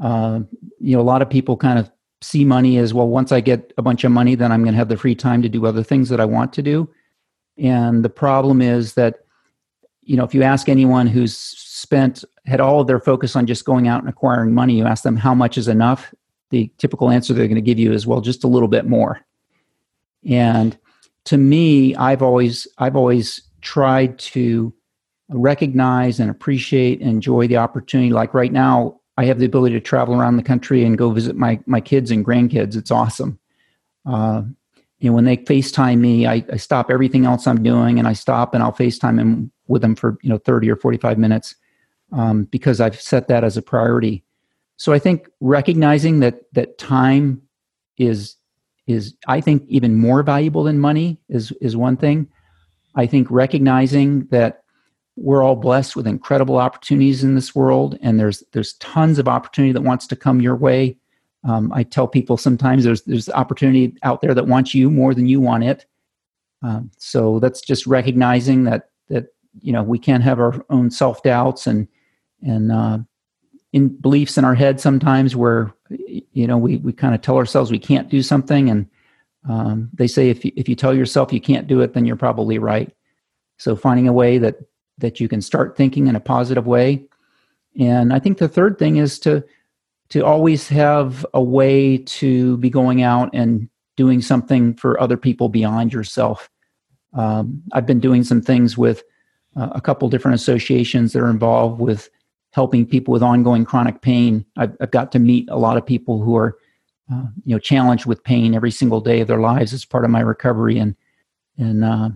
Uh, 0.00 0.40
you 0.80 0.96
know, 0.96 1.00
a 1.00 1.02
lot 1.02 1.22
of 1.22 1.30
people 1.30 1.56
kind 1.56 1.78
of 1.78 1.90
see 2.20 2.44
money 2.44 2.78
as 2.78 2.92
well. 2.92 3.08
Once 3.08 3.32
I 3.32 3.40
get 3.40 3.72
a 3.78 3.82
bunch 3.82 4.04
of 4.04 4.12
money, 4.12 4.34
then 4.34 4.52
I'm 4.52 4.62
going 4.62 4.74
to 4.74 4.78
have 4.78 4.88
the 4.88 4.96
free 4.96 5.14
time 5.14 5.42
to 5.42 5.48
do 5.48 5.66
other 5.66 5.82
things 5.82 6.08
that 6.08 6.20
I 6.20 6.24
want 6.24 6.52
to 6.54 6.62
do. 6.62 6.88
And 7.56 8.04
the 8.04 8.10
problem 8.10 8.60
is 8.62 8.94
that, 8.94 9.20
you 10.02 10.16
know, 10.16 10.24
if 10.24 10.34
you 10.34 10.42
ask 10.42 10.68
anyone 10.68 11.06
who's 11.06 11.36
spent 11.36 12.24
had 12.46 12.60
all 12.60 12.80
of 12.80 12.86
their 12.86 13.00
focus 13.00 13.36
on 13.36 13.46
just 13.46 13.64
going 13.64 13.88
out 13.88 14.00
and 14.00 14.08
acquiring 14.08 14.54
money, 14.54 14.78
you 14.78 14.86
ask 14.86 15.02
them 15.02 15.16
how 15.16 15.34
much 15.34 15.58
is 15.58 15.68
enough. 15.68 16.14
The 16.50 16.72
typical 16.78 17.10
answer 17.10 17.34
they're 17.34 17.46
going 17.46 17.56
to 17.56 17.60
give 17.60 17.78
you 17.78 17.92
is, 17.92 18.06
well, 18.06 18.20
just 18.20 18.42
a 18.42 18.48
little 18.48 18.68
bit 18.68 18.86
more. 18.86 19.20
And 20.28 20.76
to 21.24 21.36
me, 21.36 21.94
I've 21.96 22.22
always 22.22 22.66
I've 22.78 22.96
always 22.96 23.42
tried 23.60 24.18
to 24.18 24.72
recognize 25.30 26.20
and 26.20 26.30
appreciate 26.30 27.00
and 27.00 27.10
enjoy 27.10 27.46
the 27.46 27.56
opportunity. 27.56 28.10
Like 28.10 28.34
right 28.34 28.52
now, 28.52 29.00
I 29.16 29.24
have 29.24 29.38
the 29.38 29.46
ability 29.46 29.74
to 29.74 29.80
travel 29.80 30.14
around 30.14 30.36
the 30.36 30.42
country 30.42 30.84
and 30.84 30.96
go 30.96 31.10
visit 31.10 31.36
my 31.36 31.60
my 31.66 31.80
kids 31.80 32.10
and 32.10 32.24
grandkids. 32.24 32.76
It's 32.76 32.90
awesome. 32.90 33.38
Uh, 34.06 34.42
you 35.00 35.10
know, 35.10 35.14
when 35.14 35.24
they 35.24 35.36
FaceTime 35.36 35.98
me, 35.98 36.26
I, 36.26 36.44
I 36.52 36.56
stop 36.56 36.90
everything 36.90 37.24
else 37.24 37.46
I'm 37.46 37.62
doing 37.62 37.98
and 37.98 38.08
I 38.08 38.12
stop 38.14 38.54
and 38.54 38.62
I'll 38.62 38.72
FaceTime 38.72 39.16
them 39.16 39.52
with 39.66 39.82
them 39.82 39.94
for 39.94 40.18
you 40.22 40.30
know 40.30 40.38
30 40.38 40.70
or 40.70 40.76
45 40.76 41.18
minutes 41.18 41.54
um, 42.12 42.44
because 42.44 42.80
I've 42.80 43.00
set 43.00 43.28
that 43.28 43.44
as 43.44 43.56
a 43.56 43.62
priority. 43.62 44.24
So 44.76 44.92
I 44.92 44.98
think 44.98 45.28
recognizing 45.40 46.20
that 46.20 46.42
that 46.52 46.78
time 46.78 47.42
is 47.96 48.36
is 48.86 49.14
I 49.26 49.40
think 49.40 49.64
even 49.68 49.96
more 49.96 50.22
valuable 50.22 50.64
than 50.64 50.78
money 50.78 51.18
is 51.28 51.52
is 51.60 51.76
one 51.76 51.96
thing. 51.96 52.28
I 52.94 53.06
think 53.06 53.30
recognizing 53.30 54.26
that 54.26 54.62
we're 55.20 55.42
all 55.42 55.56
blessed 55.56 55.96
with 55.96 56.06
incredible 56.06 56.56
opportunities 56.56 57.24
in 57.24 57.34
this 57.34 57.54
world 57.54 57.98
and 58.02 58.18
there's 58.18 58.42
there's 58.52 58.74
tons 58.74 59.18
of 59.18 59.28
opportunity 59.28 59.72
that 59.72 59.82
wants 59.82 60.06
to 60.06 60.16
come 60.16 60.40
your 60.40 60.56
way 60.56 60.96
um, 61.44 61.72
i 61.72 61.82
tell 61.82 62.06
people 62.06 62.36
sometimes 62.36 62.84
there's 62.84 63.02
there's 63.02 63.28
opportunity 63.30 63.94
out 64.02 64.20
there 64.20 64.34
that 64.34 64.46
wants 64.46 64.74
you 64.74 64.90
more 64.90 65.14
than 65.14 65.26
you 65.26 65.40
want 65.40 65.64
it 65.64 65.86
um, 66.62 66.90
so 66.98 67.38
that's 67.40 67.60
just 67.60 67.86
recognizing 67.86 68.64
that 68.64 68.90
that 69.08 69.26
you 69.60 69.72
know 69.72 69.82
we 69.82 69.98
can't 69.98 70.22
have 70.22 70.38
our 70.38 70.64
own 70.70 70.90
self 70.90 71.22
doubts 71.22 71.66
and 71.66 71.88
and 72.42 72.70
uh, 72.70 72.98
in 73.72 73.88
beliefs 73.88 74.38
in 74.38 74.44
our 74.44 74.54
head 74.54 74.80
sometimes 74.80 75.34
where 75.34 75.72
you 76.32 76.46
know 76.46 76.58
we 76.58 76.76
we 76.78 76.92
kind 76.92 77.14
of 77.14 77.20
tell 77.20 77.36
ourselves 77.36 77.70
we 77.70 77.78
can't 77.78 78.08
do 78.08 78.22
something 78.22 78.70
and 78.70 78.86
Um, 79.48 79.88
they 79.94 80.08
say 80.08 80.30
if 80.30 80.44
you, 80.44 80.52
if 80.56 80.68
you 80.68 80.76
tell 80.76 80.94
yourself 80.94 81.32
you 81.32 81.40
can't 81.40 81.68
do 81.68 81.80
it, 81.80 81.92
then 81.92 82.04
you're 82.04 82.18
probably 82.26 82.58
right. 82.58 82.90
So 83.56 83.76
finding 83.76 84.08
a 84.08 84.12
way 84.12 84.38
that 84.38 84.56
that 84.98 85.20
you 85.20 85.28
can 85.28 85.40
start 85.40 85.76
thinking 85.76 86.06
in 86.06 86.16
a 86.16 86.20
positive 86.20 86.66
way. 86.66 87.04
And 87.78 88.12
I 88.12 88.18
think 88.18 88.38
the 88.38 88.48
third 88.48 88.78
thing 88.78 88.96
is 88.96 89.18
to 89.20 89.44
to 90.10 90.24
always 90.24 90.68
have 90.68 91.26
a 91.34 91.42
way 91.42 91.98
to 91.98 92.56
be 92.58 92.70
going 92.70 93.02
out 93.02 93.28
and 93.34 93.68
doing 93.96 94.22
something 94.22 94.74
for 94.74 94.98
other 95.00 95.18
people 95.18 95.50
beyond 95.50 95.92
yourself. 95.92 96.48
Um, 97.12 97.62
I've 97.72 97.84
been 97.84 98.00
doing 98.00 98.24
some 98.24 98.40
things 98.40 98.78
with 98.78 99.02
uh, 99.54 99.68
a 99.72 99.80
couple 99.80 100.08
different 100.08 100.36
associations 100.36 101.12
that 101.12 101.20
are 101.20 101.30
involved 101.30 101.80
with 101.80 102.08
helping 102.52 102.86
people 102.86 103.12
with 103.12 103.22
ongoing 103.22 103.64
chronic 103.64 104.00
pain. 104.00 104.44
I've, 104.56 104.74
I've 104.80 104.90
got 104.90 105.12
to 105.12 105.18
meet 105.18 105.48
a 105.50 105.58
lot 105.58 105.76
of 105.76 105.84
people 105.84 106.22
who 106.22 106.36
are, 106.36 106.56
uh, 107.12 107.26
you 107.44 107.54
know, 107.54 107.58
challenged 107.58 108.06
with 108.06 108.24
pain 108.24 108.54
every 108.54 108.70
single 108.70 109.00
day 109.00 109.20
of 109.20 109.28
their 109.28 109.40
lives 109.40 109.72
as 109.72 109.84
part 109.84 110.04
of 110.04 110.10
my 110.10 110.20
recovery, 110.20 110.78
and 110.78 110.94
and 111.58 111.84
uh, 111.84 112.10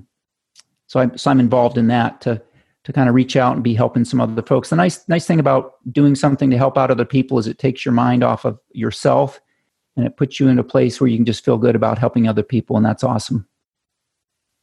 so 0.87 1.01
I'm 1.01 1.17
so 1.19 1.31
I'm 1.31 1.41
involved 1.41 1.79
in 1.79 1.89
that 1.89 2.21
to 2.23 2.41
to 2.85 2.93
kind 2.93 3.09
of 3.09 3.15
reach 3.15 3.37
out 3.37 3.55
and 3.55 3.63
be 3.63 3.75
helping 3.75 4.05
some 4.05 4.21
other 4.21 4.43
folks. 4.43 4.71
The 4.71 4.77
nice 4.77 5.07
nice 5.09 5.27
thing 5.27 5.41
about 5.41 5.75
doing 5.93 6.15
something 6.15 6.51
to 6.51 6.59
help 6.59 6.77
out 6.77 6.91
other 6.91 7.05
people 7.05 7.39
is 7.39 7.47
it 7.47 7.59
takes 7.59 7.85
your 7.85 7.93
mind 7.93 8.23
off 8.23 8.45
of 8.45 8.59
yourself 8.73 9.41
and 9.97 10.07
it 10.07 10.17
puts 10.17 10.41
you 10.41 10.49
in 10.49 10.59
a 10.59 10.65
place 10.65 11.01
where 11.01 11.09
you 11.09 11.17
can 11.17 11.27
just 11.27 11.45
feel 11.45 11.59
good 11.59 11.77
about 11.77 11.99
helping 11.99 12.27
other 12.27 12.43
people, 12.43 12.77
and 12.77 12.85
that's 12.85 13.05
awesome. 13.05 13.47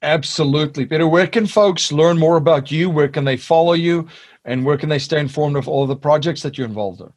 Absolutely. 0.02 0.86
Peter, 0.86 1.08
where 1.08 1.28
can 1.28 1.46
folks 1.46 1.92
learn 1.92 2.18
more 2.18 2.38
about 2.38 2.72
you? 2.72 2.90
Where 2.90 3.10
can 3.10 3.26
they 3.26 3.38
follow 3.38 3.74
you? 3.74 4.08
And 4.46 4.66
where 4.66 4.78
can 4.78 4.90
they 4.90 5.00
stay 5.00 5.20
informed 5.20 5.58
of 5.58 5.68
all 5.68 5.86
the 5.86 5.96
projects 5.96 6.42
that 6.44 6.58
you're 6.58 6.68
involved 6.68 7.02
in? 7.02 7.12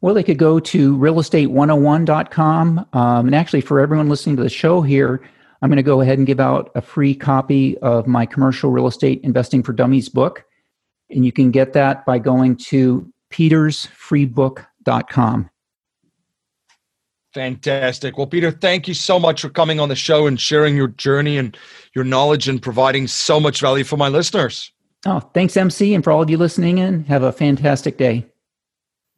Well, 0.00 0.14
they 0.14 0.22
could 0.22 0.38
go 0.38 0.58
to 0.58 0.96
realestate101.com. 0.96 2.86
Um, 2.92 3.26
and 3.26 3.34
actually, 3.34 3.60
for 3.60 3.80
everyone 3.80 4.08
listening 4.08 4.36
to 4.36 4.42
the 4.42 4.48
show 4.48 4.80
here, 4.80 5.20
I'm 5.64 5.70
going 5.70 5.78
to 5.78 5.82
go 5.82 6.02
ahead 6.02 6.18
and 6.18 6.26
give 6.26 6.40
out 6.40 6.70
a 6.74 6.82
free 6.82 7.14
copy 7.14 7.78
of 7.78 8.06
my 8.06 8.26
commercial 8.26 8.70
real 8.70 8.86
estate 8.86 9.22
investing 9.22 9.62
for 9.62 9.72
dummies 9.72 10.10
book. 10.10 10.44
And 11.08 11.24
you 11.24 11.32
can 11.32 11.50
get 11.50 11.72
that 11.72 12.04
by 12.04 12.18
going 12.18 12.56
to 12.66 13.10
petersfreebook.com. 13.32 15.50
Fantastic. 17.32 18.18
Well, 18.18 18.26
Peter, 18.26 18.50
thank 18.50 18.86
you 18.86 18.92
so 18.92 19.18
much 19.18 19.40
for 19.40 19.48
coming 19.48 19.80
on 19.80 19.88
the 19.88 19.96
show 19.96 20.26
and 20.26 20.38
sharing 20.38 20.76
your 20.76 20.88
journey 20.88 21.38
and 21.38 21.56
your 21.94 22.04
knowledge 22.04 22.46
and 22.46 22.60
providing 22.60 23.06
so 23.06 23.40
much 23.40 23.62
value 23.62 23.84
for 23.84 23.96
my 23.96 24.08
listeners. 24.08 24.70
Oh, 25.06 25.20
thanks, 25.20 25.56
MC, 25.56 25.94
and 25.94 26.04
for 26.04 26.10
all 26.10 26.20
of 26.20 26.28
you 26.28 26.36
listening 26.36 26.76
in. 26.76 27.04
Have 27.04 27.22
a 27.22 27.32
fantastic 27.32 27.96
day. 27.96 28.26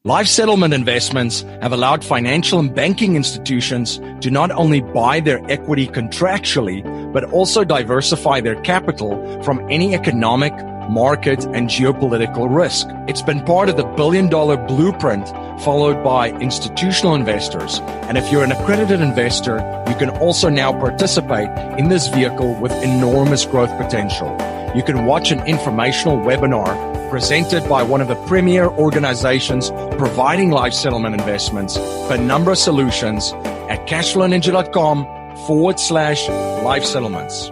Life 0.07 0.29
settlement 0.29 0.73
investments 0.73 1.43
have 1.61 1.73
allowed 1.73 2.05
financial 2.05 2.61
and 2.61 2.73
banking 2.73 3.17
institutions 3.17 3.99
to 4.21 4.31
not 4.31 4.53
only 4.53 4.81
buy 4.81 5.19
their 5.19 5.45
equity 5.51 5.89
contractually, 5.89 6.85
but 7.13 7.25
also 7.33 7.65
diversify 7.65 8.41
their 8.41 8.55
capital 8.61 9.43
from 9.43 9.67
any 9.69 9.97
economic, 9.97 10.53
market, 10.89 11.45
and 11.47 11.69
geopolitical 11.69 12.47
risk. 12.49 12.87
It's 13.09 13.21
been 13.21 13.43
part 13.43 13.69
of 13.69 13.77
the 13.77 13.83
billion 13.97 14.29
dollar 14.29 14.57
blueprint 14.57 15.27
followed 15.65 16.05
by 16.05 16.31
institutional 16.39 17.17
investors. 17.17 17.81
And 18.07 18.17
if 18.17 18.31
you're 18.31 18.45
an 18.45 18.53
accredited 18.53 19.01
investor, 19.01 19.57
you 19.89 19.97
can 19.97 20.11
also 20.11 20.49
now 20.49 20.71
participate 20.71 21.49
in 21.81 21.89
this 21.89 22.07
vehicle 22.07 22.55
with 22.61 22.71
enormous 22.85 23.45
growth 23.45 23.77
potential. 23.77 24.29
You 24.77 24.85
can 24.85 25.05
watch 25.05 25.33
an 25.33 25.45
informational 25.49 26.19
webinar 26.19 26.86
presented 27.11 27.69
by 27.69 27.83
one 27.83 28.01
of 28.01 28.09
the 28.09 28.17
premier 28.27 28.67
organizations 28.67 29.71
providing 29.99 30.51
life 30.51 30.73
settlement 30.73 31.15
investments, 31.15 31.79
Penumbra 32.09 32.57
Solutions, 32.57 33.33
at 33.69 33.87
cashflowninja.com 33.87 35.37
forward 35.47 35.81
slash 35.81 36.29
life 36.63 36.85
settlements. 36.85 37.51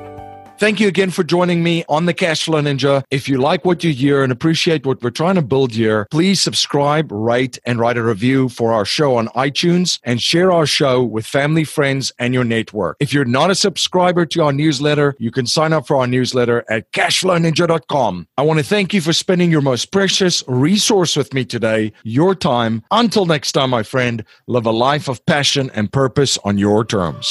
Thank 0.64 0.80
you 0.80 0.88
again 0.88 1.10
for 1.10 1.22
joining 1.22 1.62
me 1.62 1.84
on 1.90 2.06
the 2.06 2.14
Cashflow 2.14 2.62
Ninja. 2.62 3.04
If 3.10 3.28
you 3.28 3.36
like 3.36 3.66
what 3.66 3.84
you 3.84 3.92
hear 3.92 4.22
and 4.22 4.32
appreciate 4.32 4.86
what 4.86 5.02
we're 5.02 5.10
trying 5.10 5.34
to 5.34 5.42
build 5.42 5.72
here, 5.72 6.06
please 6.10 6.40
subscribe, 6.40 7.12
rate, 7.12 7.58
and 7.66 7.78
write 7.78 7.98
a 7.98 8.02
review 8.02 8.48
for 8.48 8.72
our 8.72 8.86
show 8.86 9.16
on 9.16 9.28
iTunes 9.36 9.98
and 10.04 10.22
share 10.22 10.50
our 10.50 10.64
show 10.64 11.02
with 11.02 11.26
family, 11.26 11.64
friends, 11.64 12.12
and 12.18 12.32
your 12.32 12.44
network. 12.44 12.96
If 12.98 13.12
you're 13.12 13.26
not 13.26 13.50
a 13.50 13.54
subscriber 13.54 14.24
to 14.24 14.42
our 14.42 14.54
newsletter, 14.54 15.14
you 15.18 15.30
can 15.30 15.44
sign 15.44 15.74
up 15.74 15.86
for 15.86 15.98
our 15.98 16.06
newsletter 16.06 16.64
at 16.70 16.90
cashflowninja.com. 16.92 18.28
I 18.38 18.42
want 18.42 18.58
to 18.58 18.64
thank 18.64 18.94
you 18.94 19.02
for 19.02 19.12
spending 19.12 19.50
your 19.50 19.60
most 19.60 19.92
precious 19.92 20.42
resource 20.48 21.14
with 21.14 21.34
me 21.34 21.44
today, 21.44 21.92
your 22.04 22.34
time. 22.34 22.82
Until 22.90 23.26
next 23.26 23.52
time, 23.52 23.68
my 23.68 23.82
friend, 23.82 24.24
live 24.46 24.64
a 24.64 24.70
life 24.70 25.08
of 25.08 25.26
passion 25.26 25.70
and 25.74 25.92
purpose 25.92 26.38
on 26.42 26.56
your 26.56 26.86
terms. 26.86 27.30